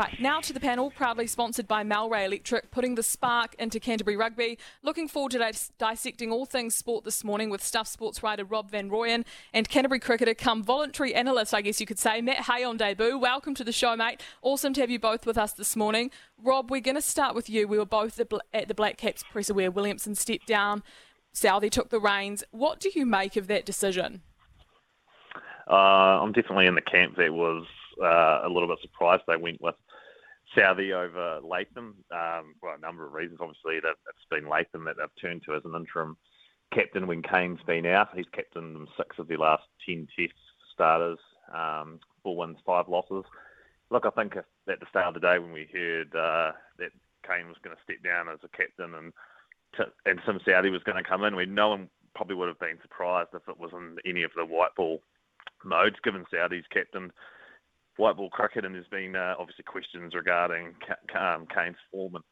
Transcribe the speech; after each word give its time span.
Right, 0.00 0.18
now 0.18 0.40
to 0.40 0.54
the 0.54 0.60
panel, 0.60 0.90
proudly 0.90 1.26
sponsored 1.26 1.68
by 1.68 1.84
Melray 1.84 2.24
Electric, 2.24 2.70
putting 2.70 2.94
the 2.94 3.02
spark 3.02 3.54
into 3.58 3.78
Canterbury 3.78 4.16
Rugby. 4.16 4.56
Looking 4.82 5.08
forward 5.08 5.32
to 5.32 5.38
dis- 5.40 5.72
dissecting 5.76 6.32
all 6.32 6.46
things 6.46 6.74
sport 6.74 7.04
this 7.04 7.22
morning 7.22 7.50
with 7.50 7.62
Stuff 7.62 7.86
Sports 7.86 8.22
writer 8.22 8.46
Rob 8.46 8.70
Van 8.70 8.88
Royen 8.88 9.26
and 9.52 9.68
Canterbury 9.68 10.00
cricketer 10.00 10.32
come 10.32 10.62
voluntary 10.62 11.14
analyst, 11.14 11.52
I 11.52 11.60
guess 11.60 11.80
you 11.80 11.86
could 11.86 11.98
say, 11.98 12.22
Matt 12.22 12.46
Hay 12.46 12.64
on 12.64 12.78
debut. 12.78 13.18
Welcome 13.18 13.54
to 13.56 13.62
the 13.62 13.72
show, 13.72 13.94
mate. 13.94 14.22
Awesome 14.40 14.72
to 14.72 14.80
have 14.80 14.88
you 14.88 14.98
both 14.98 15.26
with 15.26 15.36
us 15.36 15.52
this 15.52 15.76
morning. 15.76 16.10
Rob, 16.42 16.70
we're 16.70 16.80
going 16.80 16.94
to 16.94 17.02
start 17.02 17.34
with 17.34 17.50
you. 17.50 17.68
We 17.68 17.76
were 17.76 17.84
both 17.84 18.18
at 18.18 18.68
the 18.68 18.74
Black 18.74 18.96
Caps 18.96 19.22
presser 19.30 19.52
where 19.52 19.70
Williamson 19.70 20.14
stepped 20.14 20.46
down, 20.46 20.82
Southee 21.34 21.70
took 21.70 21.90
the 21.90 22.00
reins. 22.00 22.42
What 22.52 22.80
do 22.80 22.90
you 22.94 23.04
make 23.04 23.36
of 23.36 23.48
that 23.48 23.66
decision? 23.66 24.22
Uh, 25.70 25.74
I'm 25.74 26.32
definitely 26.32 26.68
in 26.68 26.74
the 26.74 26.80
camp 26.80 27.16
that 27.18 27.34
was 27.34 27.66
uh, 28.02 28.40
a 28.44 28.48
little 28.48 28.66
bit 28.66 28.78
surprised 28.80 29.24
they 29.28 29.36
went 29.36 29.60
with 29.60 29.74
Southee 30.56 30.92
over 30.92 31.40
Latham. 31.42 31.96
Um, 32.10 32.54
well, 32.62 32.74
a 32.76 32.80
number 32.80 33.06
of 33.06 33.12
reasons. 33.12 33.38
Obviously, 33.40 33.80
that 33.80 33.96
it's 34.08 34.26
been 34.30 34.48
Latham 34.48 34.84
that 34.84 34.96
they've 34.96 35.20
turned 35.20 35.42
to 35.44 35.54
as 35.54 35.64
an 35.64 35.74
interim 35.74 36.16
captain 36.72 37.06
when 37.06 37.22
Kane's 37.22 37.60
been 37.66 37.86
out. 37.86 38.16
He's 38.16 38.26
captained 38.32 38.74
them 38.74 38.88
six 38.96 39.18
of 39.18 39.28
the 39.28 39.36
last 39.36 39.64
ten 39.84 40.06
Test 40.16 40.34
starters, 40.74 41.18
um, 41.54 42.00
four 42.22 42.36
wins, 42.36 42.58
five 42.64 42.88
losses. 42.88 43.24
Look, 43.90 44.06
I 44.06 44.10
think 44.10 44.36
at 44.36 44.44
the 44.66 44.86
start 44.88 45.08
of 45.08 45.14
the 45.14 45.20
day 45.20 45.38
when 45.38 45.52
we 45.52 45.68
heard 45.72 46.14
uh, 46.14 46.52
that 46.78 46.92
Kane 47.26 47.48
was 47.48 47.56
going 47.62 47.76
to 47.76 47.82
step 47.82 48.02
down 48.02 48.28
as 48.28 48.38
a 48.44 48.56
captain 48.56 48.94
and 48.94 49.12
and 50.04 50.20
Tim 50.26 50.40
Southee 50.40 50.72
was 50.72 50.82
going 50.82 51.02
to 51.02 51.08
come 51.08 51.22
in, 51.22 51.36
we 51.36 51.46
no 51.46 51.68
one 51.68 51.88
probably 52.14 52.34
would 52.34 52.48
have 52.48 52.58
been 52.58 52.78
surprised 52.82 53.30
if 53.34 53.48
it 53.48 53.58
was 53.58 53.70
in 53.72 53.98
any 54.04 54.24
of 54.24 54.32
the 54.36 54.44
white 54.44 54.74
ball 54.76 55.00
modes, 55.64 55.96
given 56.02 56.24
Southee's 56.32 56.64
captain 56.72 57.12
white 57.96 58.16
ball 58.16 58.30
cricket, 58.30 58.64
and 58.64 58.74
there's 58.74 58.86
been 58.88 59.16
uh, 59.16 59.34
obviously 59.38 59.64
questions 59.64 60.14
regarding 60.14 60.74
um, 61.18 61.46
Kane's 61.54 61.76
form 61.90 62.16
in 62.16 62.22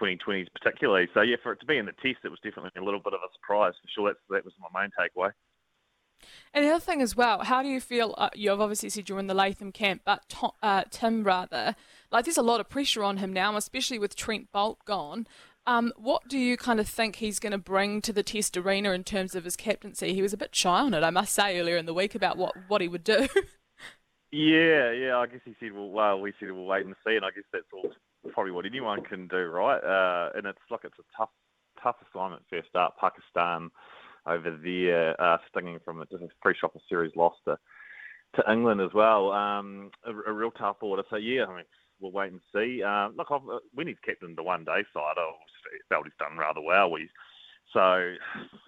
2020s 0.00 0.46
particularly. 0.52 1.08
So 1.14 1.22
yeah, 1.22 1.36
for 1.42 1.52
it 1.52 1.60
to 1.60 1.66
be 1.66 1.78
in 1.78 1.86
the 1.86 1.92
test, 1.92 2.24
it 2.24 2.30
was 2.30 2.40
definitely 2.42 2.70
a 2.76 2.84
little 2.84 3.00
bit 3.00 3.14
of 3.14 3.20
a 3.20 3.32
surprise 3.34 3.72
for 3.80 3.88
sure. 3.94 4.08
That's, 4.08 4.20
that 4.30 4.44
was 4.44 4.54
my 4.60 4.82
main 4.82 4.90
takeaway. 4.98 5.30
And 6.52 6.64
the 6.64 6.70
other 6.70 6.80
thing 6.80 7.02
as 7.02 7.14
well, 7.16 7.44
how 7.44 7.62
do 7.62 7.68
you 7.68 7.80
feel? 7.80 8.14
Uh, 8.16 8.30
you've 8.34 8.60
obviously 8.60 8.88
said 8.88 9.08
you're 9.08 9.18
in 9.18 9.26
the 9.26 9.34
Latham 9.34 9.72
camp, 9.72 10.02
but 10.04 10.28
Tom, 10.28 10.52
uh, 10.62 10.84
Tim 10.90 11.24
rather, 11.24 11.76
like 12.10 12.24
there's 12.24 12.38
a 12.38 12.42
lot 12.42 12.60
of 12.60 12.68
pressure 12.68 13.02
on 13.02 13.18
him 13.18 13.32
now, 13.32 13.54
especially 13.56 13.98
with 13.98 14.16
Trent 14.16 14.48
Boult 14.52 14.76
gone. 14.84 15.26
Um, 15.66 15.92
what 15.96 16.28
do 16.28 16.38
you 16.38 16.56
kind 16.56 16.78
of 16.78 16.86
think 16.86 17.16
he's 17.16 17.38
going 17.38 17.52
to 17.52 17.58
bring 17.58 18.02
to 18.02 18.12
the 18.12 18.22
Test 18.22 18.56
arena 18.56 18.92
in 18.92 19.02
terms 19.02 19.34
of 19.34 19.44
his 19.44 19.56
captaincy? 19.56 20.14
He 20.14 20.22
was 20.22 20.34
a 20.34 20.36
bit 20.36 20.54
shy 20.54 20.80
on 20.80 20.92
it, 20.92 21.02
I 21.02 21.10
must 21.10 21.34
say, 21.34 21.58
earlier 21.58 21.76
in 21.76 21.86
the 21.86 21.94
week 21.94 22.14
about 22.14 22.36
what, 22.36 22.54
what 22.68 22.82
he 22.82 22.88
would 22.88 23.04
do. 23.04 23.28
Yeah, 24.34 24.90
yeah. 24.90 25.16
I 25.18 25.26
guess 25.26 25.42
he 25.44 25.54
said, 25.60 25.72
well, 25.72 25.90
well, 25.90 26.20
we 26.20 26.32
said 26.40 26.50
we'll 26.50 26.64
wait 26.64 26.84
and 26.84 26.96
see, 27.06 27.14
and 27.14 27.24
I 27.24 27.30
guess 27.30 27.44
that's 27.52 27.70
all 27.72 27.88
probably 28.32 28.50
what 28.50 28.66
anyone 28.66 29.04
can 29.04 29.28
do, 29.28 29.44
right? 29.44 29.78
Uh, 29.78 30.30
and 30.34 30.44
it's 30.44 30.58
like 30.72 30.80
it's 30.82 30.98
a 30.98 31.16
tough, 31.16 31.28
tough 31.80 31.94
assignment 32.02 32.42
first 32.50 32.74
up. 32.74 32.96
Pakistan 33.00 33.70
over 34.26 34.58
there, 34.60 35.20
uh, 35.22 35.36
stinging 35.48 35.78
from 35.84 36.00
a 36.00 36.06
pre-shopper 36.42 36.80
series 36.88 37.14
loss 37.14 37.34
to 37.44 37.56
to 38.34 38.52
England 38.52 38.80
as 38.80 38.92
well. 38.92 39.30
Um, 39.30 39.92
a, 40.04 40.10
a, 40.10 40.32
real 40.32 40.50
tough 40.50 40.78
order. 40.80 41.04
So 41.08 41.14
yeah, 41.14 41.44
I 41.44 41.54
mean, 41.54 41.64
we'll 42.00 42.10
wait 42.10 42.32
and 42.32 42.40
see. 42.52 42.82
Uh, 42.82 43.10
look, 43.16 43.28
I've, 43.30 43.42
when 43.72 43.86
he's 43.86 43.96
captained 44.04 44.36
the 44.36 44.42
one 44.42 44.64
day 44.64 44.82
side, 44.92 45.14
I 45.16 45.30
felt 45.88 46.06
he's 46.06 46.12
done 46.18 46.36
rather 46.36 46.60
well. 46.60 46.92
He's 46.96 47.08
so 47.72 48.14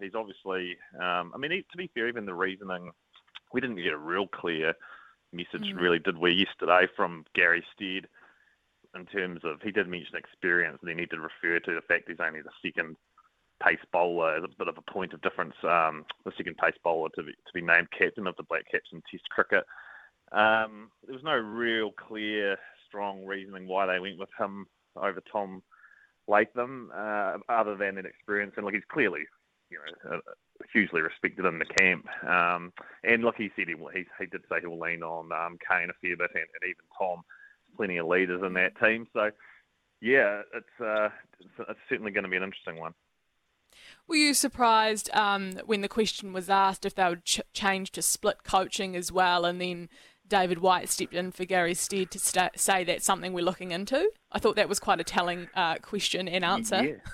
he's 0.00 0.14
obviously. 0.14 0.76
Um, 0.94 1.32
I 1.34 1.38
mean, 1.38 1.50
he, 1.50 1.66
to 1.72 1.76
be 1.76 1.90
fair, 1.92 2.06
even 2.06 2.24
the 2.24 2.34
reasoning, 2.34 2.92
we 3.52 3.60
didn't 3.60 3.82
get 3.82 3.92
a 3.92 3.98
real 3.98 4.28
clear 4.28 4.72
message 5.32 5.66
mm. 5.74 5.80
really 5.80 5.98
did 5.98 6.18
we 6.18 6.32
yesterday 6.32 6.86
from 6.96 7.24
Gary 7.34 7.64
Stead 7.74 8.06
in 8.94 9.06
terms 9.06 9.40
of 9.44 9.60
he 9.62 9.70
did 9.70 9.88
mention 9.88 10.16
experience 10.16 10.78
and 10.80 10.90
then 10.90 10.98
he 10.98 11.06
did 11.06 11.18
refer 11.18 11.60
to 11.60 11.74
the 11.74 11.82
fact 11.86 12.04
he's 12.08 12.16
only 12.20 12.40
the 12.40 12.50
second 12.64 12.96
pace 13.62 13.78
bowler 13.92 14.36
as 14.36 14.44
a 14.44 14.48
bit 14.58 14.68
of 14.68 14.76
a 14.78 14.92
point 14.92 15.12
of 15.12 15.22
difference, 15.22 15.54
um, 15.64 16.04
the 16.24 16.32
second 16.36 16.56
pace 16.56 16.76
bowler 16.84 17.08
to 17.14 17.22
be, 17.22 17.32
to 17.32 17.52
be 17.54 17.60
named 17.60 17.88
captain 17.96 18.26
of 18.26 18.36
the 18.36 18.42
Black 18.42 18.64
Caps 18.70 18.90
in 18.92 19.02
Test 19.10 19.28
cricket. 19.30 19.64
Um, 20.32 20.90
there 21.04 21.14
was 21.14 21.24
no 21.24 21.36
real 21.36 21.90
clear, 21.92 22.56
strong 22.88 23.24
reasoning 23.24 23.66
why 23.66 23.86
they 23.86 24.00
went 24.00 24.18
with 24.18 24.28
him 24.38 24.66
over 24.96 25.20
Tom 25.30 25.62
Latham, 26.28 26.90
uh, 26.94 27.38
other 27.48 27.76
than 27.76 27.98
an 27.98 28.06
experience. 28.06 28.54
And 28.56 28.64
look, 28.64 28.74
he's 28.74 28.82
clearly, 28.90 29.22
you 30.04 30.10
know, 30.10 30.20
hugely 30.72 31.02
respected 31.02 31.44
in 31.44 31.58
the 31.58 31.64
camp. 31.64 32.06
Um, 32.24 32.72
and 33.04 33.22
look, 33.22 33.36
he 33.36 33.50
said 33.56 33.68
he, 33.68 33.74
he, 33.94 34.04
he 34.18 34.26
did 34.26 34.42
say 34.48 34.60
he 34.60 34.66
will 34.66 34.80
lean 34.80 35.02
on 35.02 35.30
um, 35.32 35.58
Kane 35.70 35.90
a 35.90 35.94
fair 36.00 36.16
bit, 36.16 36.30
and, 36.34 36.42
and 36.42 36.68
even 36.68 36.84
Tom. 36.98 37.22
Plenty 37.76 37.98
of 37.98 38.06
leaders 38.06 38.42
in 38.42 38.54
that 38.54 38.72
team. 38.80 39.06
So, 39.12 39.30
yeah, 40.00 40.40
it's 40.54 40.80
uh, 40.80 41.10
it's, 41.38 41.68
it's 41.68 41.78
certainly 41.90 42.10
going 42.10 42.24
to 42.24 42.30
be 42.30 42.38
an 42.38 42.42
interesting 42.42 42.78
one. 42.78 42.94
Were 44.08 44.16
you 44.16 44.32
surprised 44.32 45.10
um, 45.12 45.60
when 45.66 45.82
the 45.82 45.88
question 45.88 46.32
was 46.32 46.48
asked 46.48 46.86
if 46.86 46.94
they 46.94 47.06
would 47.06 47.26
ch- 47.26 47.42
change 47.52 47.90
to 47.90 48.00
split 48.00 48.44
coaching 48.44 48.96
as 48.96 49.12
well, 49.12 49.44
and 49.44 49.60
then 49.60 49.90
David 50.26 50.60
White 50.60 50.88
stepped 50.88 51.12
in 51.12 51.32
for 51.32 51.44
Gary 51.44 51.74
Stead 51.74 52.10
to 52.12 52.18
st- 52.18 52.58
say 52.58 52.82
that's 52.82 53.04
something 53.04 53.34
we're 53.34 53.44
looking 53.44 53.72
into? 53.72 54.10
I 54.32 54.38
thought 54.38 54.56
that 54.56 54.70
was 54.70 54.80
quite 54.80 55.00
a 55.00 55.04
telling 55.04 55.48
uh, 55.54 55.74
question 55.82 56.28
and 56.28 56.46
answer. 56.46 56.82
Yeah, 56.82 57.10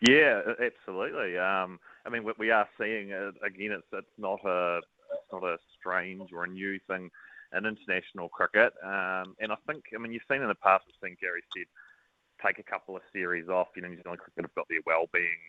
yeah 0.00 0.40
absolutely. 0.60 1.38
Um, 1.38 1.78
I 2.06 2.10
mean, 2.10 2.24
we 2.38 2.50
are 2.50 2.68
seeing 2.78 3.10
it 3.10 3.34
again. 3.44 3.72
It's 3.72 3.86
it's 3.92 4.18
not 4.18 4.40
a 4.44 4.80
it's 5.12 5.32
not 5.32 5.44
a 5.44 5.58
strange 5.78 6.32
or 6.32 6.44
a 6.44 6.48
new 6.48 6.78
thing 6.86 7.10
in 7.56 7.66
international 7.66 8.28
cricket. 8.28 8.72
Um, 8.82 9.34
and 9.40 9.52
I 9.52 9.56
think, 9.66 9.84
I 9.94 9.98
mean, 9.98 10.12
you've 10.12 10.22
seen 10.30 10.42
in 10.42 10.48
the 10.48 10.54
past, 10.54 10.84
we've 10.86 11.08
seen 11.08 11.16
Gary 11.20 11.42
Stead 11.50 11.66
take 12.44 12.58
a 12.58 12.70
couple 12.70 12.96
of 12.96 13.02
series 13.12 13.48
off. 13.48 13.68
You 13.76 13.82
know, 13.82 13.88
New 13.88 14.02
Zealand 14.02 14.20
cricket 14.20 14.44
have 14.44 14.54
got 14.54 14.68
their 14.68 14.80
well-being 14.86 15.40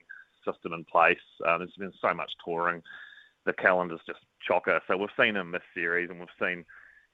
system 0.45 0.73
in 0.73 0.83
place. 0.85 1.17
Um, 1.47 1.59
there's 1.59 1.73
been 1.77 1.93
so 2.01 2.13
much 2.13 2.31
touring, 2.43 2.81
the 3.45 3.53
calendar's 3.53 4.01
just 4.05 4.19
chocker. 4.49 4.79
So 4.87 4.97
we've 4.97 5.09
seen 5.19 5.35
him 5.35 5.51
miss 5.51 5.61
series, 5.73 6.09
and 6.09 6.19
we've 6.19 6.29
seen. 6.39 6.65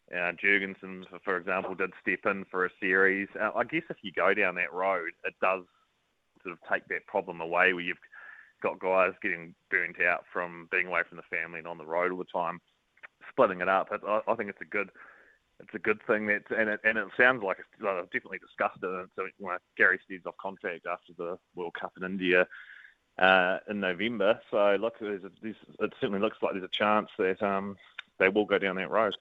Uh, 0.09 0.31
Jurgensen, 0.41 1.03
for 1.25 1.35
example, 1.35 1.75
did 1.75 1.91
step 2.01 2.19
in 2.31 2.45
for 2.49 2.65
a 2.65 2.69
series. 2.79 3.27
Uh, 3.37 3.51
I 3.53 3.65
guess 3.65 3.81
if 3.89 3.97
you 4.03 4.13
go 4.13 4.33
down 4.33 4.55
that 4.55 4.71
road, 4.71 5.09
it 5.25 5.33
does 5.41 5.63
sort 6.47 6.57
of 6.57 6.69
take 6.71 6.87
that 6.87 7.05
problem 7.07 7.41
away 7.41 7.73
where 7.73 7.83
you've 7.83 7.97
got 8.61 8.79
guys 8.79 9.13
getting 9.21 9.53
burnt 9.69 9.97
out 10.01 10.23
from 10.31 10.67
being 10.71 10.87
away 10.87 11.01
from 11.07 11.17
the 11.17 11.37
family 11.37 11.59
and 11.59 11.67
on 11.67 11.77
the 11.77 11.85
road 11.85 12.11
all 12.11 12.17
the 12.17 12.25
time, 12.25 12.59
splitting 13.29 13.61
it 13.61 13.69
up. 13.69 13.89
I, 13.91 14.21
I 14.27 14.35
think 14.35 14.49
it's 14.49 14.61
a 14.61 14.65
good 14.65 14.89
it's 15.59 15.73
a 15.73 15.79
good 15.79 15.99
thing 16.05 16.27
that 16.27 16.43
and 16.55 16.69
it, 16.69 16.79
and 16.83 16.97
it 16.97 17.07
sounds 17.17 17.43
like 17.43 17.57
it's 17.59 18.11
definitely 18.11 18.39
discussed 18.39 18.77
it. 18.81 19.09
So 19.15 19.23
you 19.23 19.47
know, 19.47 19.57
Gary 19.75 19.99
Stead's 20.05 20.25
off 20.25 20.37
contract 20.41 20.85
after 20.85 21.13
the 21.17 21.37
World 21.55 21.73
Cup 21.79 21.93
in 21.97 22.03
India 22.03 22.47
uh, 23.17 23.57
in 23.69 23.79
November. 23.79 24.39
So 24.51 24.77
look, 24.79 24.99
there's 24.99 25.23
a, 25.23 25.31
there's, 25.41 25.55
it 25.79 25.93
certainly 25.99 26.21
looks 26.21 26.37
like 26.41 26.53
there's 26.53 26.63
a 26.63 26.69
chance 26.69 27.09
that 27.17 27.41
um, 27.41 27.75
they 28.19 28.29
will 28.29 28.45
go 28.45 28.59
down 28.59 28.75
that 28.75 28.91
road. 28.91 29.15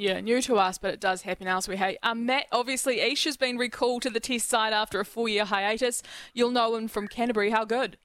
Yeah, 0.00 0.20
new 0.20 0.40
to 0.42 0.54
us, 0.58 0.78
but 0.78 0.94
it 0.94 1.00
does 1.00 1.22
happen 1.22 1.48
elsewhere. 1.48 1.76
Hey, 1.76 1.98
um, 2.04 2.24
Matt, 2.24 2.46
obviously 2.52 3.00
Ish 3.00 3.24
has 3.24 3.36
been 3.36 3.58
recalled 3.58 4.02
to 4.02 4.10
the 4.10 4.20
test 4.20 4.48
side 4.48 4.72
after 4.72 5.00
a 5.00 5.04
four-year 5.04 5.44
hiatus. 5.44 6.04
You'll 6.32 6.52
know 6.52 6.76
him 6.76 6.86
from 6.86 7.08
Canterbury. 7.08 7.50
How 7.50 7.64
good? 7.64 7.98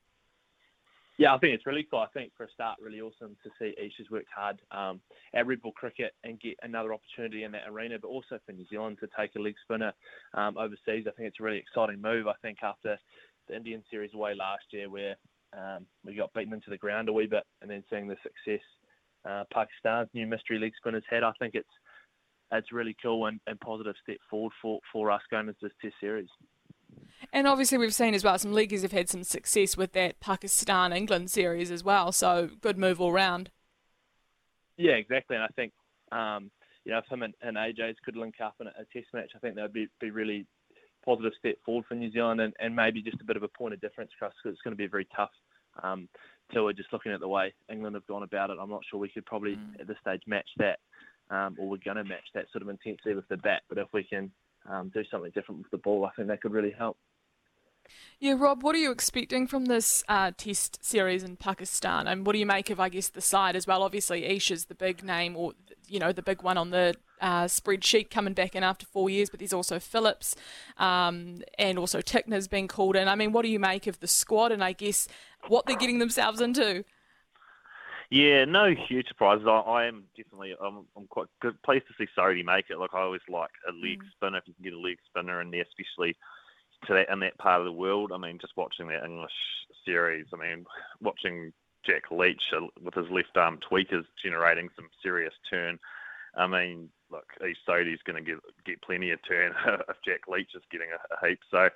Yeah, 1.19 1.35
I 1.35 1.37
think 1.37 1.53
it's 1.53 1.67
really 1.67 1.85
cool. 1.87 1.99
I 1.99 2.07
think 2.07 2.31
for 2.35 2.45
a 2.45 2.49
start, 2.49 2.79
really 2.81 2.99
awesome 2.99 3.37
to 3.43 3.51
see 3.59 3.75
Ish 3.79 3.93
has 3.99 4.09
worked 4.09 4.29
hard 4.35 4.59
um, 4.71 5.01
at 5.35 5.45
red 5.45 5.61
ball 5.61 5.71
Cricket 5.73 6.15
and 6.23 6.39
get 6.39 6.55
another 6.63 6.95
opportunity 6.95 7.43
in 7.43 7.51
that 7.51 7.69
arena, 7.69 7.99
but 8.01 8.07
also 8.07 8.39
for 8.43 8.53
New 8.53 8.65
Zealand 8.71 8.97
to 9.01 9.07
take 9.15 9.35
a 9.35 9.39
leg 9.39 9.53
spinner 9.61 9.93
um, 10.33 10.57
overseas. 10.57 11.05
I 11.07 11.11
think 11.11 11.27
it's 11.27 11.39
a 11.39 11.43
really 11.43 11.59
exciting 11.59 12.01
move. 12.01 12.25
I 12.25 12.33
think 12.41 12.57
after 12.63 12.97
the 13.47 13.55
Indian 13.55 13.83
series 13.91 14.15
away 14.15 14.33
last 14.33 14.63
year, 14.71 14.89
where 14.89 15.15
um, 15.55 15.85
we 16.03 16.15
got 16.15 16.33
beaten 16.33 16.53
into 16.53 16.71
the 16.71 16.77
ground 16.77 17.07
a 17.07 17.13
wee 17.13 17.27
bit, 17.27 17.43
and 17.61 17.69
then 17.69 17.83
seeing 17.91 18.07
the 18.07 18.17
success 18.23 18.65
uh, 19.29 19.43
Pakistan's 19.53 20.09
new 20.15 20.25
mystery 20.25 20.57
leg 20.57 20.73
spinners 20.75 21.03
had, 21.07 21.23
I 21.23 21.31
think 21.39 21.53
it's 21.53 21.69
it's 22.53 22.71
really 22.71 22.95
cool 23.01 23.25
and, 23.25 23.39
and 23.47 23.59
positive 23.59 23.95
step 24.03 24.17
forward 24.29 24.53
for, 24.61 24.79
for 24.91 25.11
us 25.11 25.21
going 25.29 25.47
into 25.47 25.59
this 25.61 25.71
Test 25.81 25.95
series. 25.99 26.29
And 27.31 27.47
obviously, 27.47 27.77
we've 27.77 27.93
seen 27.93 28.13
as 28.13 28.23
well 28.23 28.37
some 28.37 28.53
leaguers 28.53 28.81
have 28.83 28.91
had 28.91 29.09
some 29.09 29.23
success 29.23 29.75
with 29.75 29.93
that 29.93 30.19
Pakistan 30.19 30.93
England 30.93 31.31
series 31.31 31.71
as 31.71 31.83
well. 31.83 32.11
So 32.11 32.49
good 32.61 32.77
move 32.77 33.01
all 33.01 33.11
round. 33.11 33.49
Yeah, 34.77 34.93
exactly. 34.93 35.35
And 35.35 35.43
I 35.43 35.49
think 35.55 35.73
um, 36.11 36.51
you 36.85 36.91
know 36.91 36.99
if 36.99 37.05
him 37.07 37.23
and, 37.23 37.33
and 37.41 37.57
Ajaz 37.57 37.95
could 38.05 38.15
link 38.15 38.35
up 38.43 38.55
in 38.59 38.67
a, 38.67 38.71
a 38.71 38.85
Test 38.93 39.07
match, 39.13 39.31
I 39.35 39.39
think 39.39 39.55
that 39.55 39.61
would 39.63 39.73
be 39.73 39.87
be 39.99 40.11
really 40.11 40.45
positive 41.03 41.33
step 41.39 41.55
forward 41.65 41.85
for 41.87 41.95
New 41.95 42.11
Zealand 42.11 42.39
and, 42.41 42.53
and 42.59 42.75
maybe 42.75 43.01
just 43.01 43.21
a 43.21 43.25
bit 43.25 43.35
of 43.37 43.43
a 43.43 43.47
point 43.47 43.73
of 43.73 43.81
difference 43.81 44.11
for 44.17 44.25
us 44.25 44.33
because 44.41 44.53
it's 44.53 44.61
going 44.61 44.73
to 44.75 44.77
be 44.81 44.87
very 44.87 45.07
tough. 45.15 45.31
Um, 45.81 46.07
we're 46.55 46.73
just 46.73 46.93
looking 46.93 47.11
at 47.11 47.19
the 47.19 47.27
way 47.27 47.53
England 47.71 47.95
have 47.95 48.05
gone 48.05 48.23
about 48.23 48.49
it, 48.49 48.57
I'm 48.61 48.69
not 48.69 48.81
sure 48.89 48.99
we 48.99 49.09
could 49.09 49.25
probably 49.25 49.55
mm. 49.55 49.79
at 49.79 49.87
this 49.87 49.97
stage 50.01 50.21
match 50.27 50.47
that, 50.57 50.79
um, 51.29 51.55
or 51.59 51.69
we're 51.69 51.77
going 51.77 51.97
to 51.97 52.03
match 52.03 52.25
that 52.33 52.45
sort 52.51 52.61
of 52.61 52.69
intensity 52.69 53.13
with 53.13 53.27
the 53.27 53.37
bat. 53.37 53.63
But 53.69 53.77
if 53.77 53.87
we 53.93 54.03
can 54.03 54.31
um, 54.69 54.91
do 54.93 55.03
something 55.09 55.31
different 55.33 55.61
with 55.61 55.71
the 55.71 55.77
ball, 55.77 56.05
I 56.05 56.11
think 56.15 56.27
that 56.27 56.41
could 56.41 56.53
really 56.53 56.73
help. 56.77 56.97
Yeah, 58.19 58.35
Rob, 58.37 58.63
what 58.63 58.75
are 58.75 58.79
you 58.79 58.91
expecting 58.91 59.47
from 59.47 59.65
this 59.65 60.03
uh, 60.07 60.31
test 60.37 60.83
series 60.83 61.23
in 61.23 61.35
Pakistan? 61.35 62.07
And 62.07 62.25
what 62.25 62.33
do 62.33 62.39
you 62.39 62.45
make 62.45 62.69
of, 62.69 62.79
I 62.79 62.89
guess, 62.89 63.09
the 63.09 63.21
side 63.21 63.55
as 63.55 63.67
well? 63.67 63.83
Obviously, 63.83 64.23
Isha's 64.23 64.65
the 64.65 64.75
big 64.75 65.03
name, 65.03 65.35
or 65.35 65.53
you 65.87 65.99
know, 65.99 66.13
the 66.13 66.21
big 66.21 66.41
one 66.41 66.57
on 66.57 66.69
the 66.69 66.95
uh, 67.21 67.45
spreadsheet 67.45 68.09
coming 68.09 68.33
back 68.33 68.55
in 68.55 68.63
after 68.63 68.85
four 68.85 69.09
years, 69.09 69.29
but 69.29 69.39
there's 69.39 69.53
also 69.53 69.79
Phillips 69.79 70.35
um, 70.77 71.41
and 71.57 71.77
also 71.77 72.01
Tickner's 72.01 72.47
been 72.47 72.67
called 72.67 72.95
in. 72.95 73.07
I 73.07 73.15
mean, 73.15 73.31
what 73.31 73.43
do 73.43 73.49
you 73.49 73.59
make 73.59 73.87
of 73.87 73.99
the 73.99 74.07
squad 74.07 74.51
and 74.51 74.63
I 74.63 74.73
guess 74.73 75.07
what 75.47 75.65
they're 75.65 75.77
getting 75.77 75.99
themselves 75.99 76.41
into? 76.41 76.83
Yeah, 78.13 78.45
no 78.45 78.75
huge 78.75 79.07
surprises. 79.07 79.47
I, 79.47 79.57
I 79.61 79.85
am 79.85 80.03
definitely, 80.15 80.53
I'm, 80.63 80.85
I'm 80.95 81.07
quite 81.07 81.25
good, 81.41 81.59
pleased 81.63 81.85
to 81.87 81.95
see 81.97 82.07
Sodhi 82.15 82.45
make 82.45 82.65
it. 82.69 82.77
Like 82.77 82.93
I 82.93 83.01
always 83.01 83.21
like 83.27 83.49
a 83.67 83.71
leg 83.71 84.03
mm. 84.03 84.11
spinner 84.11 84.37
if 84.37 84.43
you 84.45 84.53
can 84.53 84.63
get 84.63 84.73
a 84.73 84.79
leg 84.79 84.97
spinner 85.09 85.41
in 85.41 85.49
there, 85.49 85.63
especially 85.63 86.15
to 86.85 86.93
that 86.93 87.11
in 87.11 87.21
that 87.21 87.39
part 87.39 87.61
of 87.61 87.65
the 87.65 87.71
world. 87.71 88.11
I 88.13 88.19
mean, 88.19 88.37
just 88.39 88.55
watching 88.55 88.87
that 88.89 89.03
English 89.03 89.31
series. 89.83 90.27
I 90.31 90.37
mean, 90.37 90.63
watching 91.01 91.53
Jack 91.87 92.11
Leach 92.11 92.43
uh, 92.55 92.67
with 92.83 92.93
his 92.93 93.09
left 93.09 93.35
arm 93.35 93.57
tweakers 93.57 94.05
generating 94.23 94.69
some 94.75 94.89
serious 95.01 95.33
turn. 95.49 95.79
I 96.35 96.45
mean, 96.45 96.89
look, 97.09 97.25
Ish 97.41 97.57
Sodhi's 97.67 98.03
going 98.05 98.23
to 98.23 98.31
get 98.31 98.39
get 98.63 98.81
plenty 98.83 99.09
of 99.09 99.27
turn 99.27 99.53
if 99.89 99.95
Jack 100.05 100.27
Leach 100.27 100.51
is 100.53 100.61
getting 100.71 100.89
a, 100.91 101.15
a 101.15 101.27
heap. 101.27 101.39
So, 101.49 101.67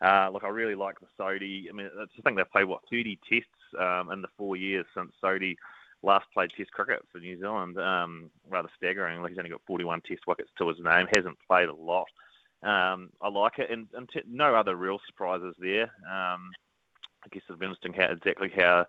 uh, 0.00 0.30
look, 0.32 0.44
I 0.44 0.48
really 0.48 0.74
like 0.74 0.96
the 1.00 1.06
Sodhi. 1.18 1.68
I 1.68 1.72
mean, 1.74 1.90
I 2.00 2.22
think 2.22 2.38
they've 2.38 2.50
played 2.50 2.64
what 2.64 2.80
30 2.90 3.18
tests 3.28 3.50
um, 3.78 4.10
in 4.10 4.22
the 4.22 4.28
four 4.38 4.56
years 4.56 4.86
since 4.96 5.12
Sodhi 5.22 5.54
last 6.02 6.26
played 6.34 6.50
Test 6.56 6.72
cricket 6.72 7.04
for 7.10 7.18
New 7.18 7.38
Zealand. 7.38 7.78
Um, 7.78 8.30
rather 8.50 8.68
staggering. 8.76 9.22
Like 9.22 9.30
he's 9.30 9.38
only 9.38 9.50
got 9.50 9.62
41 9.66 10.02
Test 10.02 10.22
wickets 10.26 10.50
to 10.58 10.68
his 10.68 10.78
name. 10.78 11.06
Hasn't 11.14 11.38
played 11.46 11.68
a 11.68 11.74
lot. 11.74 12.08
Um, 12.62 13.10
I 13.20 13.28
like 13.28 13.58
it, 13.58 13.70
and, 13.70 13.88
and 13.94 14.08
t- 14.08 14.20
no 14.28 14.54
other 14.54 14.76
real 14.76 15.00
surprises 15.06 15.54
there. 15.58 15.90
Um, 16.06 16.50
I 17.24 17.28
guess 17.30 17.42
it'll 17.48 17.58
be 17.58 17.66
interesting 17.66 17.92
how 17.92 18.12
exactly 18.12 18.52
how 18.56 18.86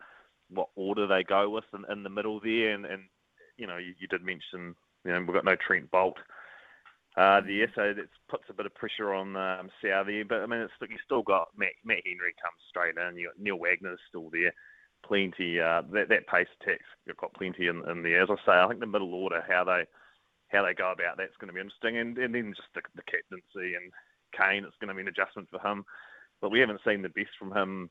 what 0.49 0.69
order 0.75 1.07
they 1.07 1.23
go 1.23 1.49
with 1.49 1.63
in, 1.73 1.83
in 1.91 2.03
the 2.03 2.09
middle 2.09 2.39
there, 2.39 2.73
and, 2.73 2.85
and 2.85 3.03
you 3.57 3.65
know 3.65 3.77
you, 3.77 3.93
you 3.99 4.07
did 4.07 4.23
mention 4.23 4.75
you 5.05 5.11
know 5.11 5.19
we've 5.21 5.33
got 5.33 5.45
no 5.45 5.55
Trent 5.55 5.89
Boult 5.89 6.17
uh, 7.17 7.41
there, 7.41 7.71
so 7.75 7.93
that 7.93 8.09
puts 8.29 8.43
a 8.49 8.53
bit 8.53 8.65
of 8.67 8.75
pressure 8.75 9.13
on 9.13 9.35
um, 9.35 9.69
Southee. 9.83 10.27
But 10.27 10.41
I 10.41 10.45
mean, 10.45 10.61
it's 10.61 10.73
you 10.81 10.97
still 11.03 11.23
got 11.23 11.49
Matt, 11.57 11.73
Matt 11.83 12.01
Henry 12.05 12.33
comes 12.41 12.61
straight 12.69 12.95
in. 12.97 13.17
You 13.17 13.27
got 13.27 13.39
Neil 13.39 13.57
Wagner's 13.57 13.99
still 14.07 14.29
there. 14.31 14.53
Plenty 15.05 15.59
uh, 15.59 15.83
that 15.91 16.09
that 16.09 16.27
pace 16.27 16.47
attack's 16.61 16.85
you've 17.05 17.17
got 17.17 17.33
plenty 17.33 17.67
in, 17.67 17.83
in 17.89 18.03
there. 18.03 18.21
As 18.21 18.29
I 18.31 18.35
say, 18.45 18.51
I 18.53 18.67
think 18.67 18.79
the 18.79 18.87
middle 18.87 19.13
order 19.13 19.43
how 19.47 19.63
they 19.63 19.83
how 20.47 20.63
they 20.65 20.73
go 20.73 20.91
about 20.91 21.17
that's 21.17 21.35
going 21.39 21.49
to 21.49 21.53
be 21.53 21.59
interesting, 21.59 21.97
and, 21.97 22.17
and 22.17 22.33
then 22.33 22.53
just 22.55 22.69
the, 22.73 22.81
the 22.95 23.03
captaincy 23.03 23.75
and 23.75 23.91
Kane, 24.31 24.63
it's 24.63 24.77
going 24.79 24.89
to 24.89 24.95
be 24.95 25.01
an 25.01 25.07
adjustment 25.09 25.49
for 25.51 25.59
him. 25.59 25.83
But 26.41 26.51
we 26.51 26.59
haven't 26.59 26.81
seen 26.85 27.01
the 27.01 27.09
best 27.09 27.31
from 27.37 27.51
him 27.51 27.89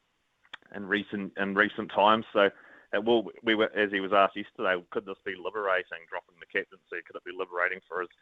in 0.75 0.87
recent 0.87 1.33
in 1.37 1.55
recent 1.55 1.91
times, 1.93 2.25
so. 2.33 2.51
It 2.95 3.03
will, 3.03 3.25
we 3.43 3.55
were, 3.55 3.73
as 3.75 3.91
he 3.91 4.01
was 4.01 4.13
asked 4.13 4.37
yesterday, 4.37 4.77
could 4.91 5.07
this 5.07 5.17
be 5.25 5.33
liberating, 5.33 6.05
dropping 6.13 6.37
the 6.37 6.45
captaincy? 6.53 7.01
Could 7.07 7.17
it 7.17 7.25
be 7.25 7.33
liberating 7.33 7.81
for 7.89 8.03
his 8.03 8.13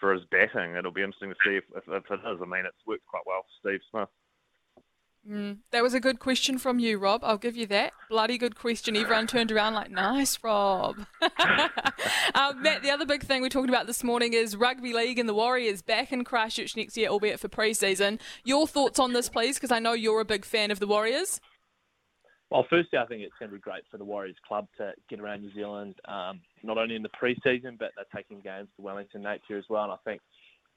for 0.00 0.14
his 0.14 0.24
batting? 0.32 0.76
It'll 0.76 0.96
be 0.96 1.02
interesting 1.02 1.28
to 1.28 1.36
see 1.44 1.56
if, 1.60 1.64
if, 1.76 1.84
if 1.86 2.10
it 2.10 2.24
is. 2.24 2.40
I 2.40 2.46
mean, 2.48 2.64
it's 2.64 2.86
worked 2.86 3.04
quite 3.04 3.26
well 3.26 3.44
for 3.44 3.68
Steve 3.68 3.84
Smith. 3.90 4.08
Mm, 5.28 5.58
that 5.70 5.82
was 5.82 5.94
a 5.94 6.00
good 6.00 6.18
question 6.18 6.58
from 6.58 6.78
you, 6.78 6.98
Rob. 6.98 7.22
I'll 7.24 7.38
give 7.38 7.56
you 7.56 7.66
that. 7.68 7.92
Bloody 8.10 8.36
good 8.36 8.56
question. 8.56 8.94
Everyone 8.94 9.26
turned 9.26 9.50
around 9.50 9.72
like, 9.72 9.90
nice, 9.90 10.38
Rob. 10.42 10.96
um, 12.34 12.62
Matt, 12.62 12.82
the 12.82 12.90
other 12.90 13.06
big 13.06 13.22
thing 13.22 13.40
we're 13.40 13.48
talking 13.48 13.70
about 13.70 13.86
this 13.86 14.04
morning 14.04 14.34
is 14.34 14.54
rugby 14.54 14.92
league 14.92 15.18
and 15.18 15.26
the 15.26 15.34
Warriors 15.34 15.80
back 15.80 16.12
in 16.12 16.24
Christchurch 16.24 16.76
next 16.76 16.96
year, 16.98 17.08
albeit 17.08 17.40
for 17.40 17.48
pre-season. 17.48 18.18
Your 18.44 18.66
thoughts 18.66 18.98
on 18.98 19.14
this, 19.14 19.30
please, 19.30 19.56
because 19.56 19.72
I 19.72 19.78
know 19.78 19.94
you're 19.94 20.20
a 20.20 20.26
big 20.26 20.44
fan 20.44 20.70
of 20.70 20.78
the 20.78 20.86
Warriors. 20.86 21.40
Well, 22.50 22.66
firstly, 22.68 22.98
I 22.98 23.06
think 23.06 23.22
it's 23.22 23.34
going 23.38 23.50
to 23.50 23.56
be 23.56 23.60
great 23.60 23.82
for 23.90 23.96
the 23.96 24.04
Warriors 24.04 24.36
club 24.46 24.68
to 24.76 24.92
get 25.08 25.20
around 25.20 25.40
New 25.40 25.54
Zealand, 25.54 25.94
um, 26.04 26.40
not 26.62 26.76
only 26.76 26.96
in 26.96 27.02
the 27.02 27.08
pre-season, 27.18 27.76
but 27.78 27.92
they're 27.96 28.04
taking 28.14 28.40
games 28.40 28.68
to 28.76 28.82
Wellington 28.82 29.22
Napier 29.22 29.56
as 29.56 29.64
well. 29.70 29.84
And 29.84 29.92
I 29.92 29.96
think 30.04 30.20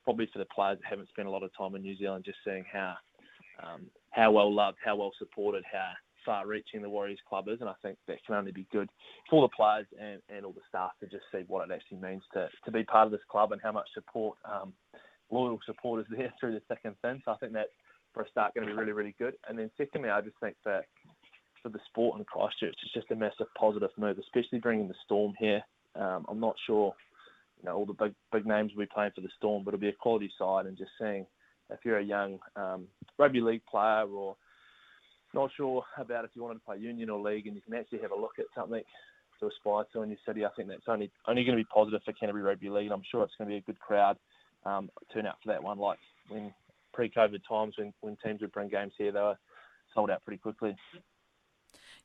probably 0.06 0.30
for 0.32 0.40
the 0.40 0.46
players 0.46 0.80
that 0.82 0.90
haven't 0.90 1.10
spent 1.10 1.28
a 1.28 1.32
lot 1.32 1.44
of 1.44 1.52
time 1.58 1.76
in 1.76 1.82
New 1.82 1.98
Zealand, 1.98 2.24
just 2.26 2.38
seeing 2.46 2.64
how 2.72 2.96
um, 3.62 3.88
how 4.12 4.32
well 4.32 4.54
loved, 4.54 4.78
how 4.84 4.96
well 4.96 5.12
supported, 5.18 5.64
how 5.72 5.90
far-reaching 6.26 6.82
the 6.82 6.90
Warriors 6.90 7.20
club 7.28 7.48
is, 7.48 7.62
and 7.62 7.70
I 7.70 7.74
think 7.82 7.98
that 8.08 8.24
can 8.26 8.36
only 8.36 8.52
be 8.52 8.68
good 8.72 8.90
for 9.30 9.42
the 9.48 9.56
players 9.56 9.88
and, 10.00 10.22
and 10.30 10.46
all 10.46 10.52
the 10.52 10.62
staff 10.68 10.92
to 11.00 11.08
just 11.08 11.24
see 11.32 11.44
what 11.48 11.70
it 11.70 11.74
actually 11.74 12.00
means 12.00 12.22
to, 12.34 12.50
to 12.66 12.72
be 12.72 12.84
part 12.84 13.06
of 13.06 13.12
this 13.12 13.22
club 13.30 13.54
and 13.54 13.62
how 13.62 13.72
much 13.72 13.88
support, 13.94 14.38
um, 14.46 14.74
loyal 15.32 15.60
support 15.66 16.02
is 16.02 16.08
there 16.16 16.34
through 16.40 16.54
the 16.54 16.62
thick 16.68 16.80
and. 16.84 17.22
So 17.24 17.32
I 17.32 17.38
think 17.38 17.54
that's 17.54 17.70
for 18.14 18.24
a 18.24 18.30
start 18.30 18.54
going 18.54 18.68
to 18.68 18.74
be 18.74 18.78
really, 18.78 18.92
really 18.92 19.16
good. 19.18 19.36
And 19.48 19.58
then 19.58 19.72
secondly, 19.78 20.10
I 20.10 20.22
just 20.22 20.36
think 20.42 20.56
that 20.66 20.86
for 21.64 21.70
the 21.70 21.80
sport 21.88 22.20
in 22.20 22.26
Christchurch, 22.26 22.76
it's 22.84 22.94
just 22.94 23.12
a 23.12 23.16
massive 23.16 23.48
positive 23.58 23.92
move, 23.98 24.18
especially 24.20 24.60
bringing 24.60 24.88
the 24.88 24.96
Storm 25.06 25.34
here. 25.40 25.62
Um, 25.96 26.26
I'm 26.30 26.40
not 26.40 26.56
sure, 26.66 26.94
you 27.60 27.70
know, 27.70 27.76
all 27.76 27.86
the 27.86 27.94
big 27.94 28.14
big 28.32 28.46
names 28.46 28.72
will 28.74 28.84
be 28.84 28.90
playing 28.94 29.12
for 29.16 29.22
the 29.22 29.30
Storm, 29.38 29.64
but 29.64 29.74
it'll 29.74 29.82
be 29.82 29.90
a 29.90 29.94
quality 29.94 30.32
side, 30.38 30.66
and 30.66 30.78
just 30.78 30.92
seeing 31.00 31.26
if 31.70 31.80
you're 31.84 32.00
a 32.00 32.04
young 32.04 32.40
um, 32.56 32.88
rugby 33.18 33.42
league 33.42 33.66
player 33.70 34.06
or 34.08 34.36
not 35.34 35.50
sure 35.56 35.84
about 35.98 36.26
if 36.26 36.32
you 36.34 36.44
wanted 36.44 36.56
to 36.56 36.66
play 36.66 36.78
union 36.78 37.10
or 37.10 37.20
league, 37.20 37.48
and 37.48 37.56
you 37.56 37.62
can 37.62 37.74
actually 37.74 38.00
have 38.00 38.12
a 38.12 38.20
look 38.20 38.40
at 38.40 38.46
something 38.56 38.82
to 39.40 39.48
aspire 39.48 39.84
to 39.94 40.02
in 40.02 40.10
your 40.10 40.18
city. 40.26 40.46
I 40.46 40.50
think 40.56 40.70
that's 40.70 40.88
only 40.88 41.12
only 41.28 41.44
going 41.44 41.58
to 41.58 41.64
be 41.64 41.68
positive 41.74 42.02
for 42.04 42.14
Canterbury 42.14 42.44
Rugby 42.44 42.70
League, 42.70 42.86
and 42.86 42.94
I'm 42.94 43.04
sure 43.10 43.24
it's 43.24 43.34
going 43.38 43.50
to 43.50 43.54
be 43.54 43.58
a 43.58 43.62
good 43.62 43.80
crowd 43.80 44.18
um, 44.66 44.90
for 45.12 45.22
that 45.46 45.64
one. 45.64 45.78
Like 45.78 46.00
when 46.30 46.54
pre-COVID 46.94 47.42
times, 47.48 47.76
when 47.78 47.94
when 48.02 48.18
teams 48.24 48.42
would 48.42 48.52
bring 48.52 48.70
games 48.70 48.94
here, 48.98 49.12
they 49.12 49.20
were 49.20 49.38
sold 49.94 50.10
out 50.10 50.24
pretty 50.24 50.40
quickly. 50.40 50.76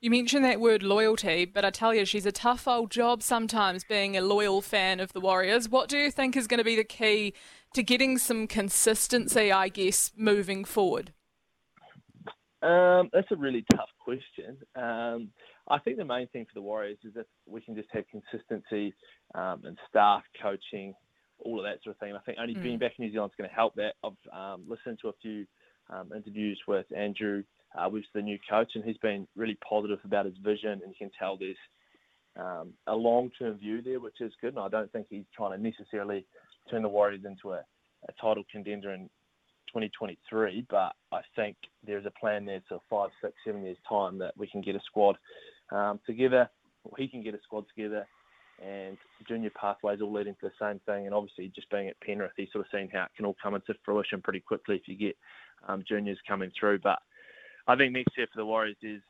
You 0.01 0.11
mentioned 0.11 0.45
that 0.45 0.61
word 0.61 0.83
loyalty, 0.83 1.45
but 1.45 1.65
I 1.65 1.71
tell 1.71 1.95
you, 1.95 2.05
she's 2.05 2.27
a 2.27 2.33
tough 2.33 2.67
old 2.67 2.91
job 2.91 3.23
sometimes 3.23 3.85
being 3.85 4.17
a 4.17 4.21
loyal 4.21 4.61
fan 4.61 4.99
of 4.99 5.13
the 5.13 5.21
Warriors. 5.21 5.69
What 5.69 5.89
do 5.89 5.97
you 5.97 6.11
think 6.11 6.37
is 6.37 6.49
going 6.49 6.59
to 6.59 6.65
be 6.65 6.75
the 6.75 6.83
key 6.83 7.35
to 7.75 7.83
getting 7.83 8.19
some 8.19 8.47
consistency, 8.47 9.53
I 9.53 9.69
guess, 9.69 10.13
moving 10.17 10.65
forward? 10.65 11.13
Um, 12.63 13.11
that's 13.13 13.31
a 13.33 13.37
really 13.37 13.65
tough 13.73 13.89
question. 14.05 14.57
Um, 14.77 15.31
I 15.69 15.79
think 15.79 15.97
the 15.97 16.05
main 16.05 16.29
thing 16.29 16.45
for 16.45 16.55
the 16.55 16.63
Warriors 16.63 16.99
is 17.05 17.15
that 17.15 17.27
we 17.47 17.61
can 17.61 17.75
just 17.75 17.89
have 17.93 18.05
consistency 18.09 18.95
um, 19.35 19.63
and 19.65 19.77
staff 19.89 20.23
coaching, 20.41 20.95
all 21.41 21.59
of 21.59 21.65
that 21.65 21.83
sort 21.83 21.97
of 21.97 22.01
thing. 22.01 22.15
I 22.15 22.21
think 22.21 22.39
only 22.41 22.55
mm. 22.55 22.63
being 22.63 22.79
back 22.79 22.93
in 22.99 23.05
New 23.05 23.13
Zealand 23.13 23.33
is 23.33 23.37
going 23.37 23.51
to 23.51 23.55
help 23.55 23.75
that. 23.77 23.95
I've 24.05 24.33
um, 24.33 24.65
listened 24.69 24.99
to 25.03 25.09
a 25.09 25.13
few 25.21 25.47
um, 25.91 26.11
interviews 26.15 26.61
with 26.69 26.87
Andrew 26.97 27.43
uh, 27.77 27.89
with 27.89 28.05
the 28.15 28.23
new 28.23 28.39
coach, 28.49 28.73
and 28.75 28.85
he's 28.85 28.99
been 28.99 29.27
really 29.35 29.59
positive 29.69 29.99
about 30.05 30.27
his 30.27 30.37
vision, 30.43 30.71
and 30.71 30.89
you 30.89 30.95
can 30.99 31.11
tell 31.19 31.37
there's 31.37 31.57
um, 32.39 32.75
a 32.87 32.95
long-term 32.95 33.59
view 33.59 33.83
there, 33.83 34.01
which 34.01 34.21
is 34.21 34.33
good. 34.41 34.55
And 34.55 34.63
I 34.63 34.69
don't 34.69 34.91
think 34.93 35.07
he's 35.11 35.25
trying 35.35 35.57
to 35.57 35.63
necessarily 35.63 36.27
turn 36.71 36.83
the 36.83 36.89
Warriors 36.89 37.25
into 37.25 37.53
a, 37.53 37.65
a 38.09 38.13
title 38.21 38.45
contender 38.51 38.93
in 38.93 39.09
2023, 39.69 40.67
but 40.69 40.93
I 41.13 41.21
think 41.35 41.57
there's 41.87 42.07
a 42.07 42.11
plan 42.11 42.45
there 42.45 42.63
for 42.69 42.81
five, 42.91 43.11
six, 43.23 43.35
seven 43.45 43.65
years 43.65 43.79
time 43.89 44.19
that 44.19 44.37
we 44.37 44.47
can 44.47 44.61
get 44.61 44.77
a 44.77 44.81
squad 44.87 45.17
um, 45.71 46.01
together, 46.07 46.49
or 46.85 46.93
he 46.97 47.09
can 47.09 47.23
get 47.23 47.35
a 47.35 47.41
squad 47.43 47.65
together, 47.75 48.07
and 48.63 48.97
junior 49.27 49.51
pathways 49.59 50.01
all 50.01 50.13
leading 50.13 50.35
to 50.35 50.49
the 50.49 50.53
same 50.61 50.81
thing. 50.87 51.07
And 51.07 51.15
obviously, 51.15 51.51
just 51.55 51.71
being 51.71 51.89
at 51.89 52.01
Penrith, 52.01 52.33
he's 52.37 52.53
sort 52.53 52.67
of 52.67 52.71
seen 52.71 52.91
how 52.93 53.05
it 53.05 53.11
can 53.17 53.25
all 53.25 53.37
come 53.43 53.55
into 53.55 53.75
fruition 53.85 54.21
pretty 54.21 54.41
quickly 54.41 54.77
if 54.77 54.87
you 54.87 54.97
get 54.97 55.17
um, 55.67 55.83
juniors 55.89 56.19
coming 56.29 56.53
through. 56.59 56.81
But 56.81 56.99
I 57.67 57.77
think 57.77 57.93
next 57.93 58.17
year 58.17 58.27
for 58.33 58.41
the 58.41 58.47
Warriors 58.47 58.77
is 58.83 59.01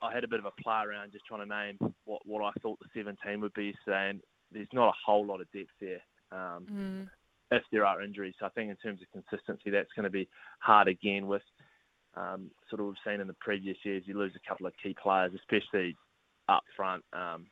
I 0.00 0.12
had 0.12 0.24
a 0.24 0.28
bit 0.28 0.40
of 0.40 0.46
a 0.46 0.62
play 0.62 0.82
around 0.86 1.12
just 1.12 1.26
trying 1.26 1.46
to 1.46 1.54
name 1.54 1.78
what, 2.04 2.26
what 2.26 2.42
I 2.42 2.52
thought 2.60 2.78
the 2.80 2.88
17 2.94 3.40
would 3.40 3.54
be 3.54 3.74
and 3.86 4.20
there's 4.52 4.68
not 4.72 4.88
a 4.88 4.94
whole 5.04 5.26
lot 5.26 5.40
of 5.40 5.50
depth 5.52 5.70
there 5.80 6.02
um, 6.32 6.66
mm. 6.70 7.08
if 7.50 7.62
there 7.72 7.86
are 7.86 8.02
injuries. 8.02 8.34
So 8.38 8.46
I 8.46 8.50
think 8.50 8.70
in 8.70 8.76
terms 8.76 9.00
of 9.02 9.10
consistency, 9.12 9.70
that's 9.70 9.92
going 9.94 10.04
to 10.04 10.10
be 10.10 10.28
hard 10.60 10.88
again 10.88 11.26
with 11.26 11.42
um, 12.16 12.50
sort 12.70 12.80
of 12.80 12.86
we've 12.86 12.96
seen 13.04 13.20
in 13.20 13.26
the 13.26 13.34
previous 13.34 13.76
years, 13.82 14.04
you 14.06 14.18
lose 14.18 14.32
a 14.34 14.48
couple 14.48 14.66
of 14.66 14.72
key 14.82 14.96
players, 15.00 15.32
especially 15.34 15.96
up 16.48 16.62
front, 16.76 17.04
um, 17.12 17.46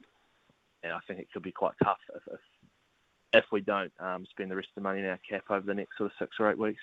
and 0.82 0.92
I 0.92 0.98
think 1.06 1.20
it 1.20 1.28
could 1.32 1.42
be 1.42 1.52
quite 1.52 1.74
tough 1.82 1.98
if, 2.14 2.22
if, 2.32 2.40
if 3.32 3.44
we 3.52 3.60
don't 3.60 3.92
um, 3.98 4.26
spend 4.30 4.50
the 4.50 4.56
rest 4.56 4.68
of 4.68 4.76
the 4.76 4.88
money 4.88 5.00
in 5.00 5.06
our 5.06 5.20
cap 5.28 5.44
over 5.50 5.66
the 5.66 5.74
next 5.74 5.98
sort 5.98 6.10
of 6.10 6.16
six 6.18 6.36
or 6.38 6.50
eight 6.50 6.58
weeks. 6.58 6.80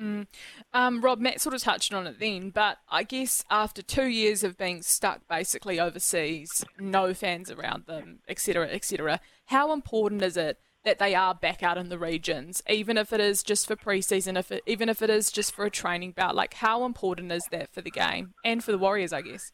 Mm. 0.00 0.26
Um, 0.72 1.00
Rob, 1.00 1.18
Matt 1.18 1.40
sort 1.40 1.54
of 1.54 1.62
touched 1.62 1.92
on 1.92 2.06
it 2.06 2.20
then, 2.20 2.50
but 2.50 2.78
I 2.88 3.02
guess 3.02 3.44
after 3.50 3.82
two 3.82 4.06
years 4.06 4.44
of 4.44 4.56
being 4.56 4.82
stuck 4.82 5.26
basically 5.28 5.80
overseas, 5.80 6.64
no 6.78 7.14
fans 7.14 7.50
around 7.50 7.86
them, 7.86 8.20
etc., 8.28 8.68
etc., 8.68 9.20
how 9.46 9.72
important 9.72 10.22
is 10.22 10.36
it 10.36 10.58
that 10.84 10.98
they 10.98 11.14
are 11.14 11.34
back 11.34 11.62
out 11.62 11.76
in 11.76 11.88
the 11.88 11.98
regions, 11.98 12.62
even 12.68 12.96
if 12.96 13.12
it 13.12 13.20
is 13.20 13.42
just 13.42 13.66
for 13.66 13.74
preseason, 13.74 14.38
if 14.38 14.52
it, 14.52 14.62
even 14.66 14.88
if 14.88 15.02
it 15.02 15.10
is 15.10 15.32
just 15.32 15.52
for 15.52 15.64
a 15.64 15.70
training 15.70 16.12
bout? 16.12 16.36
Like, 16.36 16.54
how 16.54 16.84
important 16.84 17.32
is 17.32 17.44
that 17.50 17.72
for 17.74 17.80
the 17.80 17.90
game 17.90 18.34
and 18.44 18.62
for 18.62 18.70
the 18.70 18.78
Warriors, 18.78 19.12
I 19.12 19.22
guess? 19.22 19.52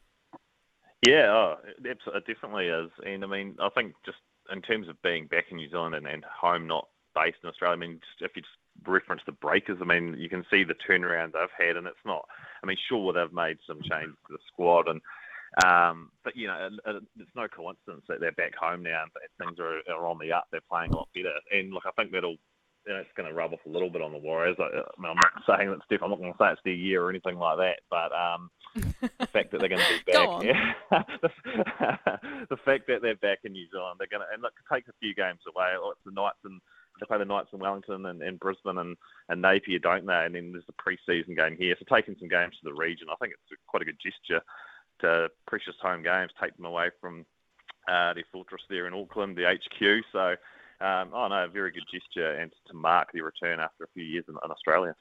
Yeah, 1.05 1.27
oh, 1.29 1.55
it 1.83 1.99
definitely 2.27 2.67
is. 2.67 2.91
And 3.03 3.23
I 3.23 3.27
mean, 3.27 3.55
I 3.59 3.69
think 3.69 3.93
just 4.05 4.17
in 4.51 4.61
terms 4.61 4.87
of 4.87 5.01
being 5.01 5.27
back 5.27 5.45
in 5.49 5.57
New 5.57 5.69
Zealand 5.69 5.95
and, 5.95 6.07
and 6.07 6.23
home, 6.23 6.67
not 6.67 6.87
based 7.15 7.37
in 7.43 7.49
Australia, 7.49 7.75
I 7.75 7.79
mean, 7.79 7.99
just, 7.99 8.29
if 8.29 8.35
you 8.35 8.41
just 8.41 8.53
referenced 8.85 9.25
the 9.25 9.31
Breakers. 9.31 9.79
I 9.81 9.85
mean, 9.85 10.15
you 10.17 10.29
can 10.29 10.45
see 10.49 10.63
the 10.63 10.75
turnaround 10.75 11.33
they've 11.33 11.67
had, 11.67 11.77
and 11.77 11.87
it's 11.87 12.05
not. 12.05 12.25
I 12.63 12.67
mean, 12.67 12.77
sure 12.89 13.13
they've 13.13 13.33
made 13.33 13.57
some 13.67 13.81
changes 13.81 14.17
to 14.27 14.33
the 14.33 14.39
squad, 14.47 14.87
and 14.87 15.01
um, 15.65 16.11
but 16.23 16.35
you 16.35 16.47
know, 16.47 16.69
it's 16.85 17.35
no 17.35 17.47
coincidence 17.47 18.03
that 18.09 18.19
they're 18.19 18.33
back 18.33 18.55
home 18.55 18.83
now 18.83 19.03
and 19.03 19.11
things 19.39 19.59
are, 19.59 19.79
are 19.93 20.07
on 20.07 20.19
the 20.19 20.33
up. 20.33 20.47
They're 20.51 20.61
playing 20.69 20.91
a 20.91 20.95
lot 20.95 21.09
better, 21.13 21.31
and 21.51 21.71
look, 21.73 21.83
I 21.85 21.91
think 21.91 22.11
that'll 22.11 22.37
you 22.85 22.93
know, 22.93 22.99
it's 22.99 23.09
going 23.17 23.27
to 23.27 23.33
rub 23.33 23.53
off 23.53 23.65
a 23.65 23.69
little 23.69 23.89
bit 23.89 24.01
on 24.01 24.11
the 24.11 24.19
Warriors. 24.19 24.57
I, 24.59 24.63
I 24.63 25.01
mean, 25.01 25.11
I'm 25.11 25.17
not 25.17 25.41
saying 25.47 25.69
that 25.71 25.79
Steph, 25.85 26.03
I'm 26.03 26.11
not 26.11 26.19
going 26.19 26.33
to 26.33 26.37
say 26.37 26.51
it's 26.51 26.61
their 26.63 26.73
year 26.73 27.03
or 27.03 27.09
anything 27.09 27.37
like 27.37 27.57
that, 27.57 27.79
but 27.89 28.13
um, 28.13 28.51
the 29.01 29.27
fact 29.33 29.51
that 29.51 29.59
they're 29.59 29.69
going 29.69 29.81
to 29.81 30.05
be 30.05 30.11
back, 30.11 30.43
yeah, 30.43 30.73
the, 31.21 31.29
the, 32.49 32.57
fact 32.63 32.85
that 32.87 33.01
they're 33.01 33.15
back 33.15 33.39
in 33.43 33.53
New 33.53 33.65
Zealand, 33.71 33.97
they're 33.97 34.11
going 34.11 34.21
to 34.21 34.33
and 34.33 34.43
look 34.43 34.53
take 34.71 34.87
a 34.87 34.93
few 34.99 35.15
games 35.15 35.41
away. 35.47 35.73
It's 35.73 36.05
the 36.05 36.11
Knights 36.11 36.37
and 36.43 36.61
they 36.99 37.05
play 37.05 37.17
the 37.17 37.25
Knights 37.25 37.49
in 37.53 37.59
Wellington 37.59 38.05
and, 38.05 38.21
and 38.21 38.39
Brisbane 38.39 38.77
and, 38.77 38.97
and 39.29 39.41
Napier, 39.41 39.79
don't 39.79 40.05
they? 40.05 40.25
And 40.25 40.35
then 40.35 40.51
there's 40.51 40.65
the 40.65 40.73
pre-season 40.73 41.35
game 41.35 41.57
here. 41.57 41.75
So 41.77 41.85
taking 41.93 42.15
some 42.19 42.29
games 42.29 42.55
to 42.61 42.69
the 42.69 42.73
region, 42.73 43.07
I 43.11 43.15
think 43.15 43.33
it's 43.33 43.61
quite 43.67 43.81
a 43.81 43.85
good 43.85 43.99
gesture 44.01 44.41
to 45.01 45.29
precious 45.47 45.75
home 45.81 46.03
games, 46.03 46.31
take 46.41 46.55
them 46.55 46.65
away 46.65 46.89
from 47.01 47.25
uh, 47.87 48.13
their 48.13 48.23
fortress 48.31 48.61
there 48.69 48.87
in 48.87 48.93
Auckland, 48.93 49.37
the 49.37 49.45
HQ. 49.45 50.03
So, 50.11 50.35
um, 50.85 51.11
oh 51.13 51.27
no, 51.27 51.45
a 51.45 51.47
very 51.47 51.71
good 51.71 51.85
gesture 51.91 52.35
and 52.35 52.51
to 52.67 52.73
mark 52.73 53.09
the 53.13 53.21
return 53.21 53.59
after 53.59 53.83
a 53.83 53.87
few 53.93 54.03
years 54.03 54.25
in, 54.27 54.35
in 54.43 54.51
Australia. 54.51 54.95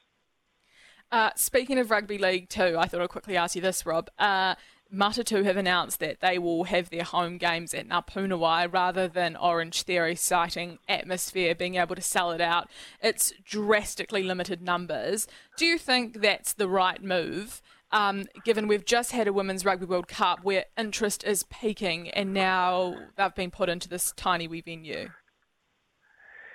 Uh, 1.13 1.31
speaking 1.37 1.79
of 1.79 1.91
rugby 1.91 2.19
league 2.19 2.49
too, 2.49 2.77
I 2.79 2.87
thought 2.87 3.01
I'd 3.01 3.09
quickly 3.09 3.37
ask 3.37 3.55
you 3.55 3.63
this, 3.63 3.87
Rob. 3.87 4.11
Uh, 4.19 4.55
Matatu 4.93 5.45
have 5.45 5.57
announced 5.57 5.99
that 6.01 6.21
they 6.21 6.39
will 6.39 6.65
have 6.65 6.91
their 6.91 7.03
home 7.05 7.39
games 7.39 7.75
at 7.75 7.89
Ngā 7.89 8.07
Puna 8.07 8.37
Wai 8.37 8.67
rather 8.67 9.09
than 9.09 9.37
Orange 9.37 9.83
Theory, 9.83 10.15
citing 10.15 10.79
atmosphere, 10.89 11.55
being 11.55 11.75
able 11.77 11.97
to 11.97 12.03
sell 12.03 12.31
it 12.31 12.41
out. 12.41 12.69
It's 13.03 13.33
drastically 13.45 14.23
limited 14.23 14.63
numbers. 14.63 15.27
Do 15.57 15.67
you 15.67 15.79
think 15.79 16.21
that's 16.21 16.53
the 16.53 16.69
right 16.69 17.03
move? 17.03 17.61
Um, 17.91 18.25
given 18.45 18.67
we've 18.67 18.85
just 18.85 19.13
had 19.13 19.29
a 19.29 19.33
Women's 19.33 19.65
Rugby 19.65 19.87
World 19.87 20.09
Cup 20.09 20.43
where 20.43 20.65
interest 20.77 21.23
is 21.25 21.45
peaking 21.45 22.11
and 22.11 22.35
now 22.35 22.97
they've 23.17 23.35
been 23.35 23.53
put 23.53 23.69
into 23.69 23.89
this 23.89 24.13
tiny 24.17 24.49
wee 24.49 24.63
venue? 24.63 25.11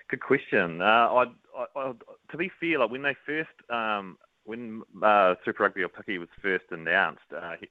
Good 0.09 0.21
question. 0.21 0.81
Uh, 0.81 0.85
I, 0.85 1.25
I, 1.75 1.91
to 2.31 2.37
be 2.37 2.51
fair, 2.59 2.79
like 2.79 2.91
when 2.91 3.03
they 3.03 3.15
first 3.25 3.49
um, 3.69 4.17
when 4.49 4.81
uh, 5.03 5.35
Super 5.45 5.63
Rugby 5.63 5.83
or 5.83 5.89
Aupiki 5.89 6.17
was 6.17 6.27
first 6.41 6.65
announced 6.71 7.21
uh, 7.31 7.37
ahead 7.37 7.69